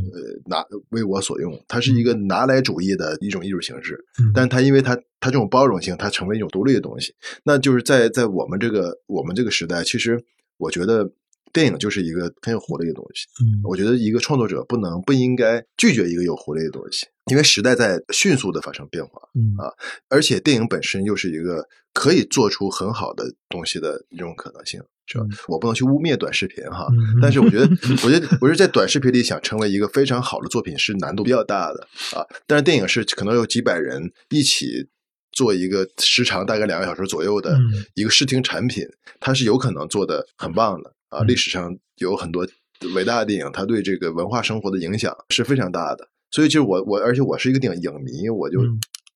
[0.48, 1.58] 拿为我所用。
[1.70, 3.98] 它是一个拿来主义的一种艺术形式，
[4.36, 7.16] 但它因为它它这种包容性，它成为一种独立的东西。
[7.46, 10.22] 那就是在在我们这个我们这个时代，其实
[10.58, 11.10] 我觉得。
[11.54, 19.72] 电影就是一个很有活力的东西，嗯，我觉得一个创作者不能不应该拒绝一个有活力的东西，因为时代在迅速的发生变化，嗯啊，
[20.10, 25.26] 而且电影本身又是一个可以做出很好的东西的一种可能性，是吧？
[25.48, 26.88] 我不能去污蔑短视频哈，
[27.22, 27.70] 但是我觉得，
[28.04, 31.88] 我觉得，我是在短视频里想成为一个非常好的作品是难度比较大的
[32.18, 34.88] 啊，但是电影是可能有几百人一起
[35.32, 37.56] 做一个时长大概两个小时左右的
[37.94, 38.84] 一个视听产品，
[39.20, 40.92] 它是有可能做的很棒的。
[41.14, 42.48] 啊，历史上有很多
[42.96, 46.10] 伟大的电影，它对这个文化生活的影响是非常大的。
[46.32, 48.60] 所以，其实我我，而且我是一个电影影迷，我就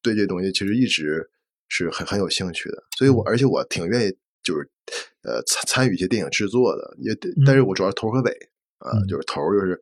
[0.02, 1.28] 对这东西其实一直
[1.68, 2.84] 是很很有兴趣的。
[2.98, 4.12] 所以我而且我挺愿意
[4.44, 4.70] 就是
[5.24, 8.32] 呃参参与一些电影制作的，也但是我主要头和尾
[8.78, 9.82] 啊，就是头就是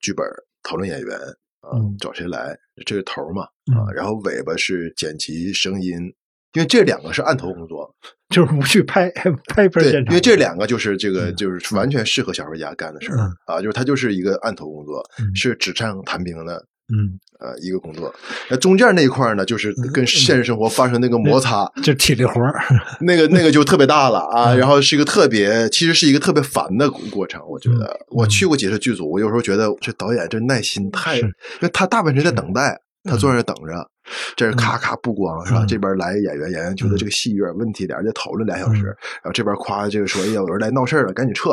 [0.00, 0.26] 剧本
[0.62, 1.18] 讨论演员
[1.60, 3.42] 啊，找谁来这是头嘛
[3.76, 6.12] 啊，然后尾巴是剪辑声音。
[6.56, 7.94] 因为这两个是案头工作，
[8.34, 9.10] 就是不去拍
[9.48, 10.06] 拍片现场。
[10.06, 15.04] 因为这两个就是这个就是完全适合小说家干的事儿啊，就是他就是一个案头工作，
[15.34, 16.54] 是纸上谈兵的，
[16.88, 18.14] 嗯呃一个工作。
[18.48, 22.54] 那中间那一块呢，就是跟现实生活发生那个摩擦，就体力活儿，
[23.02, 24.54] 那个那个就特别大了啊。
[24.54, 27.38] 然后是一个特别，其实是一个特别烦的过程。
[27.46, 31.30] 我觉得我去过几次剧组，我有时候觉得这导演这耐心太，因
[31.60, 32.80] 为他大部分时间在等待。
[33.08, 33.88] 他坐那等着，
[34.36, 35.64] 这是咔咔不光是吧？
[35.66, 41.50] 这边来演员，演员觉得这个戏有点问题，俩人就讨论俩小时，然后这边夸这个说：“哎呀，有人来闹事了，赶紧撤。”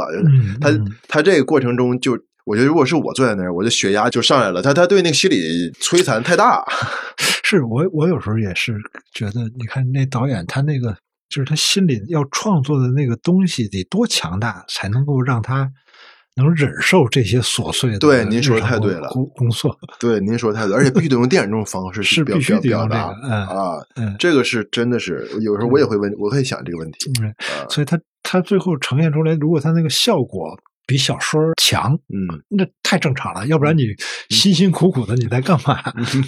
[0.61, 0.69] 他
[1.07, 4.61] 他这个过程中，就我觉得，如果是我坐在那儿，我的血压就上来了。
[4.61, 6.63] 他他对那个心理摧残太大。
[7.43, 8.75] 是我我有时候也是
[9.13, 10.95] 觉得，你看那导演，他那个
[11.29, 15.69] 就是他心里要创作的那个东西得多强大，才能够让他。
[16.35, 19.07] 能忍受这些琐碎的，对您说的太对了。
[19.09, 23.77] 工工作， 对您说的太对，而且必须得用电影这种方式是必须得表达啊。
[24.17, 27.11] 这个是真的是，有时候我也会问，我会想这个问题。
[27.69, 30.57] 所以他他最后呈现出来，如果他那个效果
[30.87, 33.45] 比小说强，嗯，那太正常了。
[33.45, 33.87] 要不然你
[34.29, 35.79] 辛辛苦苦的你在干嘛？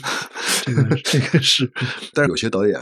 [0.63, 1.71] 这个这个是，
[2.13, 2.79] 但是有些导演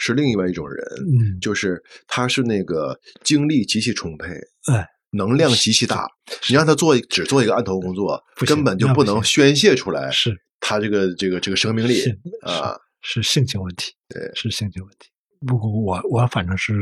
[0.00, 4.26] 是另外一种人，嗯，就是他是那个精力极其充沛，
[4.72, 4.88] 哎。
[5.16, 6.06] 能量极其大，
[6.48, 10.10] 你让他做只做一个案头工作，根本就不能宣泄出来。
[10.10, 12.02] 是他这个这个这个生命力
[12.42, 15.08] 啊，是性情问题，对，是性情问题。
[15.46, 16.74] 不过我我反正是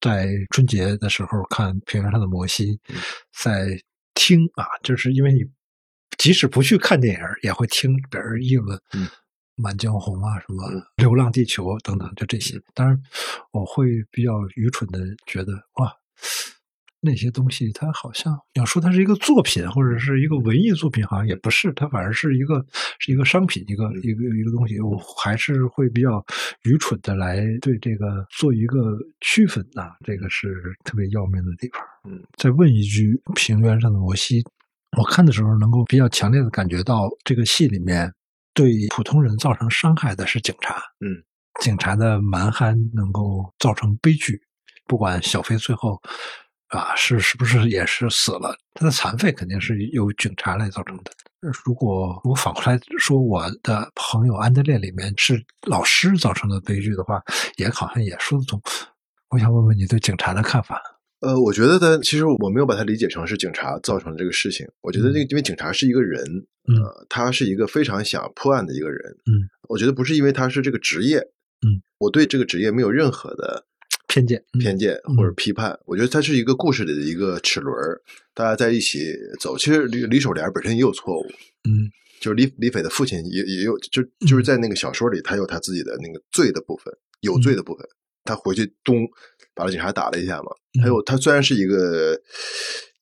[0.00, 2.76] 在春节的时候看《平原上的摩西》，
[3.42, 3.66] 在
[4.14, 5.40] 听啊，就是因为你
[6.16, 8.78] 即使不去看电影，也会听别人议论
[9.56, 10.62] 《满江红》啊，什么
[10.96, 12.54] 《流浪地球》等等，就这些。
[12.72, 12.96] 当然，
[13.50, 15.92] 我会比较愚蠢的觉得哇。
[17.04, 22.64] 那些东西，它好像要说它是一个作品，或者是一个文艺作品，好像也不是，它反而是一个
[22.98, 24.80] 是一个商品，一个一个一个东西。
[24.80, 26.24] 我还是会比较
[26.62, 31.82] 愚蠢的来对这个做一个区分啊，这个是特别要命的地方。
[32.08, 34.42] 嗯，再问一句，《平原上的摩西》，
[34.96, 38.10] 我看的时候能够比较强烈的感觉到，这个戏里面
[38.54, 40.76] 对普通人造成伤害的是警察。
[41.00, 41.22] 嗯，
[41.60, 44.40] 警察的蛮憨能够造成悲剧，
[44.86, 46.00] 不管小飞最后。
[46.74, 48.56] 啊，是是不是也是死了？
[48.74, 51.12] 他的残废肯定是由警察来造成的。
[51.64, 57.22] 如果我反过来说，我的朋友安德烈里面是老师造成的悲剧的话，
[57.56, 58.60] 也好像也说得通。
[59.30, 60.80] 我想问问你对警察的看法。
[61.20, 64.66] 呃，我觉得他其实我没有把它理解成是警察造成的这个事情。
[64.80, 68.98] 我觉得这因为警察是一个人，呃，他是一个非常想破案的一个人。
[69.26, 71.18] 嗯，我觉得不是因为他是这个职业。
[71.18, 73.64] 嗯，我对这个职业没有任何的。
[74.14, 77.76] 偏见、偏见或者批判，我觉得它是一个故事里的一个齿轮，
[78.32, 79.58] 大家在一起走。
[79.58, 81.26] 其实李李守莲本身也有错误，
[81.68, 81.90] 嗯，
[82.20, 87.84] 就是李李斐的父亲也也有，就就是在那个小说里，他有他自己的那个罪的部分，有罪的部分。
[88.22, 89.04] 他回去咚
[89.52, 90.52] 把警察打了一下嘛。
[90.80, 92.16] 还有他虽然是一个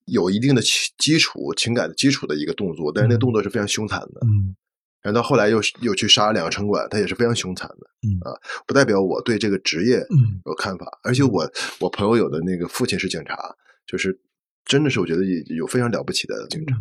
[0.07, 0.63] 有一定的
[0.97, 4.23] 基础情感的基础的一个动作，但是那动作是非常凶残的。
[4.25, 4.57] 嗯。
[5.03, 7.91] 然后到后来又又去杀了两个城管，他也是非常凶残的。
[8.07, 8.31] 嗯啊，
[8.67, 10.87] 不代表我对这个职业嗯有看法。
[11.03, 11.51] 而且我
[11.81, 13.37] 我朋友有的那个父亲是警察，
[13.85, 14.17] 就是
[14.65, 15.25] 真的是我觉得
[15.57, 16.77] 有非常了不起的警察。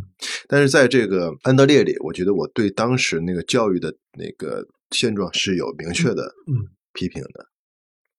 [0.48, 7.48] 但是在这个安德烈里，我觉得我对当时那个教育的那个现状是有明确的嗯批评的。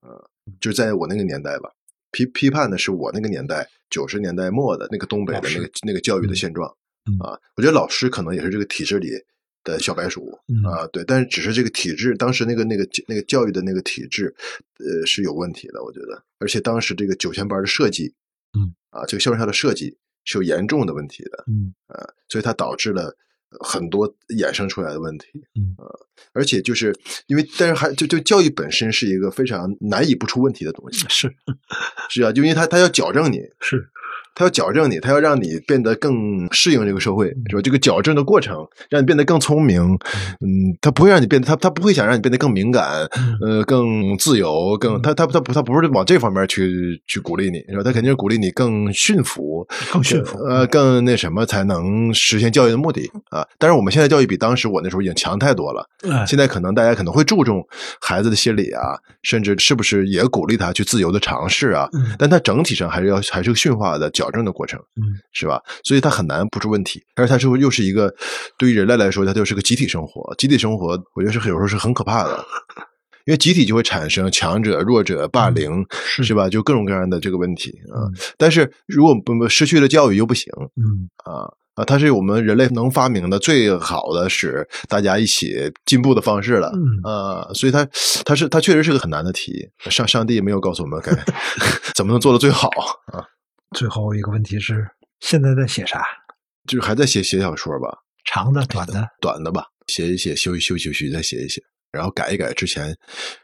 [0.01, 0.19] 啊，
[0.61, 1.71] 就是在我那个年代吧，
[2.11, 6.69] 批批判的是我那个年代九十年代末的那个东北的那个那个教育的现状。
[7.21, 9.11] 啊，我觉得老师可能也是这个体制里。
[9.65, 10.39] 的小白鼠
[10.69, 14.35] 啊，对，但是只是这个体制，当时那个那个那个教育的那个体制，
[14.79, 16.23] 呃，是有问题的，我觉得。
[16.39, 18.13] 而且当时这个九千班的设计，
[18.59, 23.17] 嗯，啊，这个校园校的设计是有严重的问题的，嗯，啊，所以它导致了
[23.61, 25.87] 很多衍生出来的问题，嗯，啊，
[26.33, 26.95] 而且就是
[27.27, 31.33] 因为，但是还就就教育本身是一个非常难以不出问题的东西，是。
[32.11, 33.89] 是啊，就因为他他要矫正你，是。
[34.35, 36.13] 他要矫正你，他要让你变得更
[36.51, 37.63] 适应这个社会，是吧？
[37.63, 38.57] 这个矫正的过程
[38.89, 39.81] 让你变得更聪明，
[40.41, 43.07] 嗯，他不会让你变得他他不会想让你变得更敏感，
[43.41, 47.83] 呃，更自由，更他他他不他不是往这方面去去鼓励你，是吧？
[47.83, 53.47] 他肯定是鼓励你更驯服，更驯服，呃，更那什么才能实现教育的目的啊？
[53.59, 55.87] 但是我们现在教育比当时我那时候已经强太多了，
[56.27, 57.63] 现在可能大家可能会注重
[58.01, 61.87] 孩子的心理啊，甚至是不是也鼓励他去自由的尝试啊？
[62.19, 64.11] 但他整体上还是要还是个驯化的。
[64.23, 65.61] 矫正的过程，嗯，是吧？
[65.83, 68.15] 所以它很难不出问题，而且它是又是一个
[68.57, 70.33] 对于人类来说，它就是个集体生活。
[70.37, 72.45] 集体生活，我觉得是有时候是很可怕的，
[73.27, 76.49] 因为集体就会产生强者、弱者、霸凌，是吧？
[76.49, 78.07] 就各种各样的这个问题啊。
[78.39, 87.89] 但是如果不失去了教育又不行，嗯啊啊，它是我们人类能发明的最好的使大家一起进步的方式了，嗯啊，所以它
[88.27, 89.67] 它是它确实是个很难的题。
[89.89, 91.11] 上上帝没有告诉我们该
[91.97, 92.69] 怎么能做的最好
[93.13, 93.25] 啊。
[93.73, 94.87] 最后一个问题是，
[95.21, 96.03] 现在在写啥？
[96.69, 97.89] 就是还在写写小说吧，
[98.25, 99.07] 长的、短的？
[99.21, 101.61] 短的吧，写一写，休息休息休息，再写一写，
[101.91, 102.97] 然后改一改之前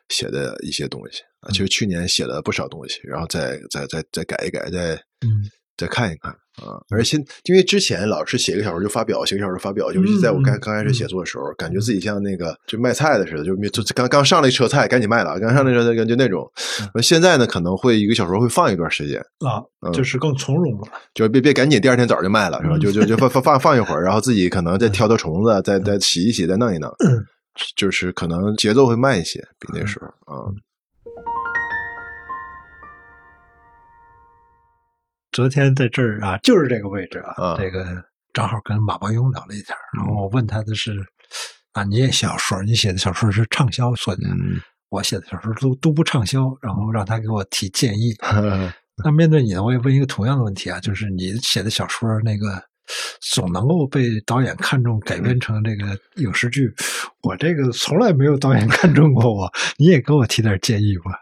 [0.08, 1.50] 写的一些东西啊。
[1.50, 5.50] 其实去年写了不少东西，然后再再再再改一改，再嗯。
[5.76, 16.50] 再看一看啊，而且因为之前老是写个小说就发表，写个小说发表，尤其在我刚刚开始写作的时候，感觉自己像那个就卖菜的似的，就就刚刚上了一车菜，赶紧卖了，刚上了一车菜就那种。
[17.02, 22.78] 现在呢，可能会一个小说会放一段时间啊，就是更从容了，就别别赶紧第二天早就卖了，是吧？
[22.78, 26.90] 就就就放放放放一会儿，然后自己可能再挑挑虫子，再再洗一洗，再弄一弄，
[27.76, 30.50] 就是可能节奏会慢一些，比那时候啊。
[35.38, 37.86] 昨天在这儿啊，就是这个位置啊，这个
[38.32, 40.90] 正好跟马伯庸聊了一天，然后我问他的是
[41.74, 44.22] 啊，你也小说，你写的小说是畅销说的，
[44.88, 48.16] 我写的小说都都不畅销，然后让他给我提建议。
[49.04, 52.60] 那面对你呢，我也问一个同样的问题啊，就是你写的小说那个
[53.32, 56.68] 总能够被导演看中，改编成这个影视剧，
[57.22, 61.12] 我这个从来没有导演看中过我，你也给我提点建议吧。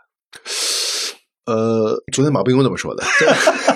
[1.44, 3.04] 呃，昨天马伯庸怎么说的？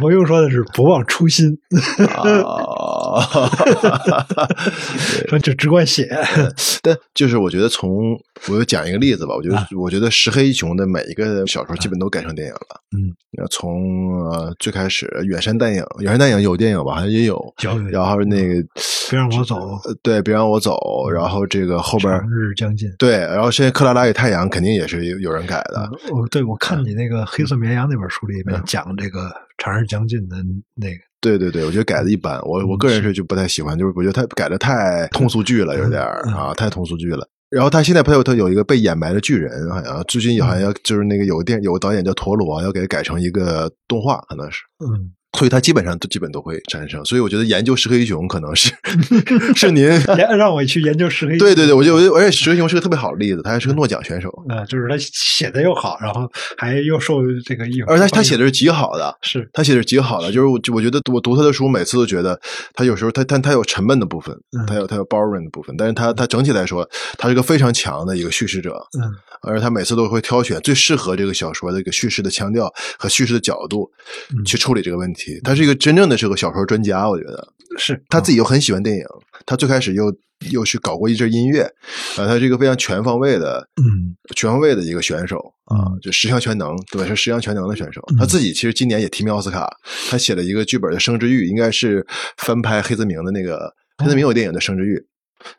[0.00, 1.58] 马伯庸说的是不忘初心，
[5.28, 6.08] 说就只管写。
[6.80, 12.80] 但就是我觉得从我就讲一个例子吧，我觉得我觉得石黑一雄的每一个小说基本都改成电影了。
[12.96, 13.14] 嗯，
[13.50, 17.38] 从呃最开始远山淡影，远山淡影有电影吧，好像也有。
[17.90, 18.54] 然后那个
[19.10, 21.10] 别让我走，对，别让我走。
[21.10, 25.82] 然后这个后边日将近，对，然后现在克拉拉与太阳肯定也是有有人改的。
[26.10, 29.30] 哦，对，我看你那个黑色绵羊那本书里面讲这个。
[29.62, 30.36] 长日将近的
[30.76, 37.28] 那个，对对对，我觉得改的一般，我我个人是就不太喜欢，就是我觉得他改的太通俗剧了，有点啊，太通俗剧了。
[37.50, 45.12] 然后他现在朋友他有一个被掩埋的巨人，好像最近好像要就是那个有个电有个导演叫陀螺，要给改成一个动画，可能是嗯。
[45.38, 48.72] 所以他基本上都基本都会产生，所以我觉得研究石黑一雄可能是
[49.54, 49.86] 是您
[50.36, 51.38] 让我去研究石黑。
[51.38, 62.38] 对对对，我觉得而且石黑一雄是个特别好的例子，他还是个诺奖选手啊，就是他写的又好，然后还又受这个艺，而他他写的是极好的，是他写的是极好的，就是我我觉得我读他的书，每次都觉得
[62.74, 73.90] 他有时候他他他有沉闷的部分，他有他有 boring 的部分，但是他他整体来说，他是个非常强的一个叙事者，嗯，而他每次都会挑选最适合这个小说的一个叙事的腔调和叙事的角度
[74.44, 76.10] 去处理这个问题，他是一个真正。
[76.10, 79.04] 的是个小说专家，我觉得是他自己又很喜欢电影，
[79.46, 80.12] 他最开始又
[80.50, 81.62] 又去搞过一阵音乐，
[82.16, 87.06] 啊，他是一个非常全方位的，嗯全方位的一个选手啊嗯，就十项全能，对吧？
[87.06, 88.02] 是十项全能的选手。
[88.18, 89.70] 他自己其实今年也提名奥斯卡，
[90.10, 92.04] 他写了一个剧本的《生之欲》，应该是
[92.38, 94.96] 翻拍黑泽明的那个黑泽明有电影的《生之欲》，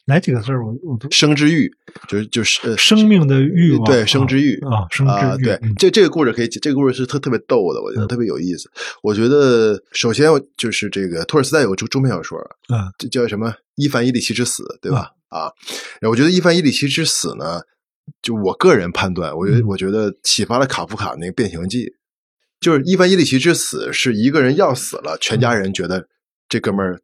[0.05, 1.71] 哪几个字儿我我都生之欲
[2.07, 8.07] 就是就是呃生命的欲望，对生之欲啊，生啊，之欲，对嗯，这这个故事可以，这个故事是特特别逗的，我觉得嗯。
[8.07, 8.69] 特别有意思。
[9.01, 15.11] 我觉得首先就是这个托尔斯泰有个中中篇小说，啊这叫什么《伊凡伊里奇之死》，对吧？
[15.29, 15.49] 啊，
[16.09, 17.61] 我觉得《伊凡伊里奇之死》呢，
[18.21, 19.67] 就我个人判断，我觉得嗯。
[19.67, 21.85] 我觉得启发了卡夫卡那个《变形记》，
[22.59, 26.07] 就是伊凡伊里奇之死是一个人要死了，全家人觉得
[26.49, 26.99] 这哥们儿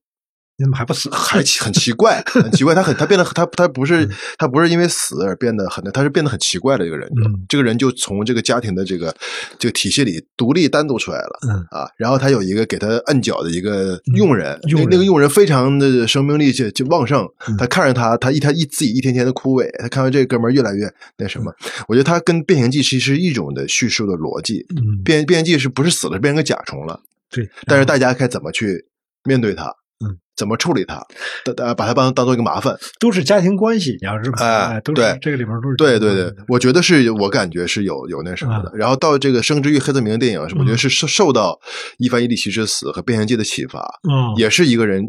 [0.59, 1.07] 你怎么还不死？
[1.11, 7.07] 还奇很奇怪，很奇怪，他很他变得他他不是他不是因为死而变得很，他是变得很奇怪的一个人。
[7.09, 9.15] 嗯这个人就从这个家庭的这个
[9.59, 11.39] 这个体系里独立单独出来了。
[11.47, 21.53] 嗯啊，然后他有一个给他摁脚的一个佣人，那那个佣人非常的生命力就就旺盛，嗯他看着他，他一他一自己一天天的枯萎，他看到这哥们儿越来越那什么，
[21.87, 26.99] 我觉得他跟《变形记》其实是一种的叙述的逻辑，嗯，变变形记是不是死了变成个甲虫了？
[27.29, 28.87] 对，但是大家该怎么去
[29.23, 29.75] 面对它？
[30.05, 31.03] 嗯，怎么处理它？
[31.43, 32.77] 大大家把它当当做一个麻烦。
[32.99, 38.71] 都是家庭关系，你要是哎都是对这个里面都是对对对我觉得是我感觉是有有那什么的。
[38.75, 41.59] 然后到这个《生之欲》黑泽明的电影，我觉得是受受到
[41.97, 45.03] 伊凡伊里奇之死和变形记的启发，嗯也是一个人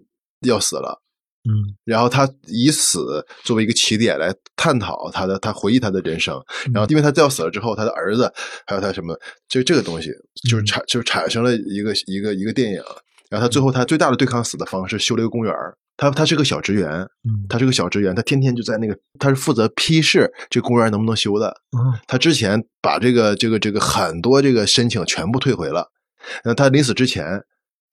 [0.46, 1.02] 要死了。
[1.48, 6.34] 嗯然后他以死作为一个起点来探讨他的，他回忆他的人生。
[6.66, 8.32] 嗯然后因为他要死了之后，他的儿子
[8.66, 9.14] 还有他什么，
[9.48, 10.10] 就这个东西
[10.48, 12.80] 就是产就产生了一个一个一个电影。
[13.30, 16.88] 然后他最后他最大的对抗死的方式修了一个公园儿他他是个小职员，
[17.24, 21.48] 嗯他是个小职员，他天天就在那个他是负责批示这公园能不能修的。
[21.76, 25.90] 嗯他之前把这个这个这个很多这个申请全部退回了，
[26.44, 27.42] 然后他临死之前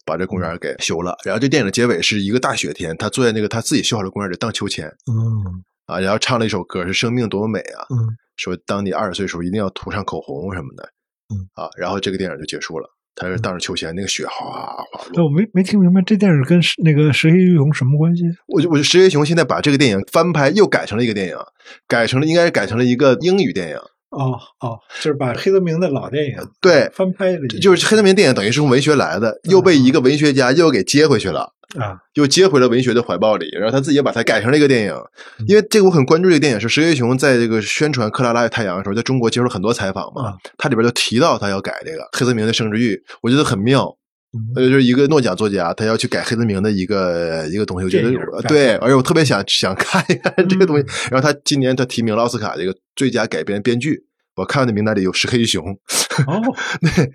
[0.06, 1.18] 把这公园给修了。
[1.26, 10.84] 然后这电影的结尾是一个大雪天，他坐在那个他自己修好的公园里荡秋千嗯啊，然后唱了一首歌是“生命多么美啊”，嗯说当你二十岁的时候一定要涂上口红什么的，
[11.34, 12.88] 嗯啊，然后这个电影就结束了。
[13.16, 15.26] 他是荡着秋千，那个雪哗哗哎，落。
[15.26, 18.24] 我没没听明白这电影跟那个石黑一雄什么关系？
[18.48, 21.36] 我就我就石黑雄现在把这个电影翻拍，又改成了一个电影，
[21.88, 23.78] 改成了应该是改成了一个英语电影。
[24.12, 31.52] 哦哦，就是把黑泽明的老电影对翻拍了，就是黑泽明电影等于是从文学来的，又被一个文学家又给接回去了。
[31.80, 34.94] 啊又接回了文学的怀抱里，然后他自己也把它改成了一个电影。
[35.48, 43.98] 因为这个我很关注这个电影，是石黑雄在这个宣传《克拉拉与太阳》的时候，在中国接受了很多采访嘛啊，他里边就提到他要改这个黑泽明的《生之欲》，我觉得很妙。
[44.38, 48.12] 嗯呃，就是一个诺奖作家，他要去改黑泽明的一个一个东西，我觉得
[48.50, 50.88] 对，而且我特别想想看一看这个东西嗯。
[51.12, 54.04] 然后他今年他提名了奥斯卡这个最佳改编编剧，
[54.36, 55.64] 我看的名单里有石黑一雄，
[56.28, 56.42] 哦
[56.82, 57.12] 对，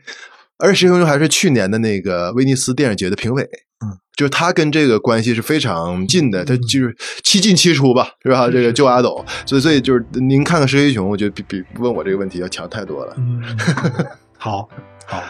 [0.60, 3.42] 而且石黑雄还是去年的那个威尼斯电影节的评委，
[3.84, 8.50] 嗯，就是他跟这个关系是非常近的，他嗯就是七进七出吧，是吧？
[8.50, 13.14] 这个救阿斗，所以所以就是您看看石黑雄，我觉得比比问我这个问题要强太多了。
[13.16, 13.42] 嗯，
[14.36, 14.68] 好
[15.06, 15.22] 好，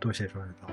[0.00, 0.68] 多谢双人道。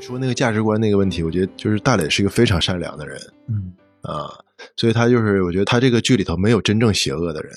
[0.00, 3.16] 说那个价值观那个问题，我觉得就是大磊是一个非常善良的人
[3.48, 3.72] 嗯。
[4.02, 4.32] 啊，
[4.76, 7.52] 所以他就是我觉得他这个剧里头没有真正邪恶的人。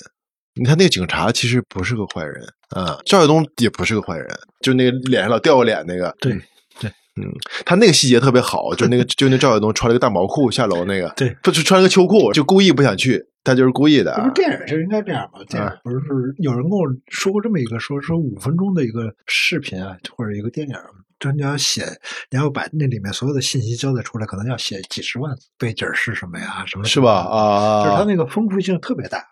[0.56, 4.28] 你看那个警察其实不是个坏人啊，赵晓东也不是个坏人，
[4.60, 6.32] 就那个脸上老掉个脸那个，对
[6.78, 6.88] 对
[7.20, 7.26] 嗯，
[7.64, 15.40] 他那个细节特别好，就那个就那赵晓东穿了个大毛裤下楼那个，对，不是穿了个秋裤，就故意不想去，他就是故意的这不是电影就应该这样嘛？
[15.48, 15.98] 电影啊不是
[16.38, 20.74] 有人跟我说过这么一个说说五分钟的一个视频啊，或者一个电影，
[21.18, 21.84] 就你要写，
[22.30, 27.12] 你要把那里面所有的信息交代出来，可能要写几十万字，背景是什么呀，什么是吧？？
[27.12, 29.24] 啊，就是它那个丰富性特别大。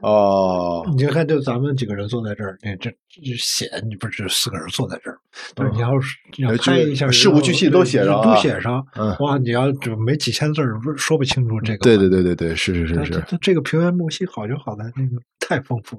[0.00, 5.18] 哦，你就看，就咱们几个人坐在这儿，那这这写，你不是四个人坐在这儿，
[5.56, 8.86] 但是你要是你要呃拍一下，事无巨细都写上啊都写上。
[8.94, 11.78] 嗯，哇，你要就没几千字儿，说不清楚这个。
[11.78, 15.96] 对对对对对，是是它，是是，这个平原木犀好就好在那个太丰富，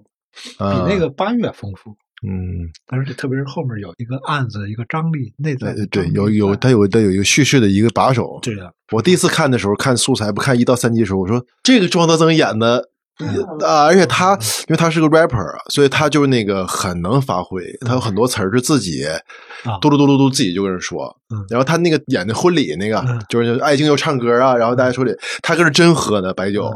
[0.58, 2.68] 比啊那个八月丰富，嗯。
[2.88, 8.40] 而且特别是后面有一个案子，一个张力内在的对对，有有在它有它有一个叙事的一个把手。
[8.42, 12.90] 对呀，我第一次看的时候，看素材不看一到三集的时候，我说这个庄德增演的
[13.20, 13.28] 嗯
[13.66, 14.34] 啊，而且他
[14.68, 19.06] 因为他是个 rapper，啊所以他就是那个很能发挥，他有很多词儿是自己
[19.64, 21.46] 啊嘟噜嘟噜嘟自己就跟人说嗯。
[21.50, 26.70] 然后他那个演的婚礼那个嗯，就是爱情又唱歌啊，然后大家说的，他搁这真喝呢白酒。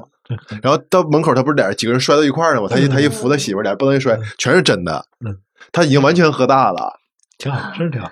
[0.49, 2.67] 对 然后到门口，他不是俩人几个人摔到一块儿了吗？
[2.69, 5.05] 他一他一扶他媳妇儿，俩不能一摔，全是真的。
[5.25, 5.35] 嗯，
[5.71, 6.99] 他已经完全喝大了。
[7.37, 8.09] 挺好，真是挺好。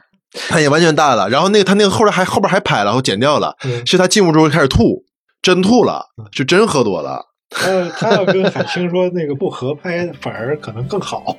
[0.50, 1.30] 他也完全大了。
[1.30, 5.04] 然后那个他那个后来还后边还拍了，然后剪掉了，嗯是他进屋之后开始吐，
[5.42, 7.26] 真吐了，是真喝多了。
[7.54, 11.36] 他他要跟海清说那个不合拍，反而可能更好。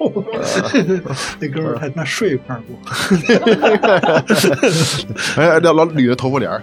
[1.40, 2.74] 那哥们儿他那睡一块儿不？
[5.40, 6.62] 哎，老老捋着头发帘儿。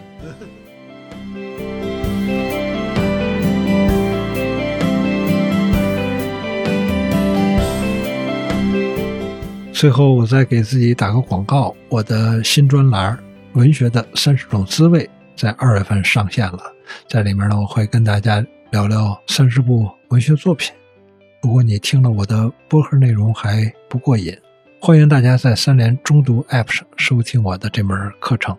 [9.80, 13.16] 最后，我再给自己打个广告，我的新专栏
[13.58, 15.06] 《文学的三十种滋味》
[15.38, 16.60] 在二月份上线了，
[17.08, 20.76] 在里面呢，我会跟大家聊聊三十部文学作品。
[21.42, 24.38] 如果你听了我的播客内容还不过瘾，
[24.82, 28.58] 欢迎大家在三联中读 App 上收听我的这门课程。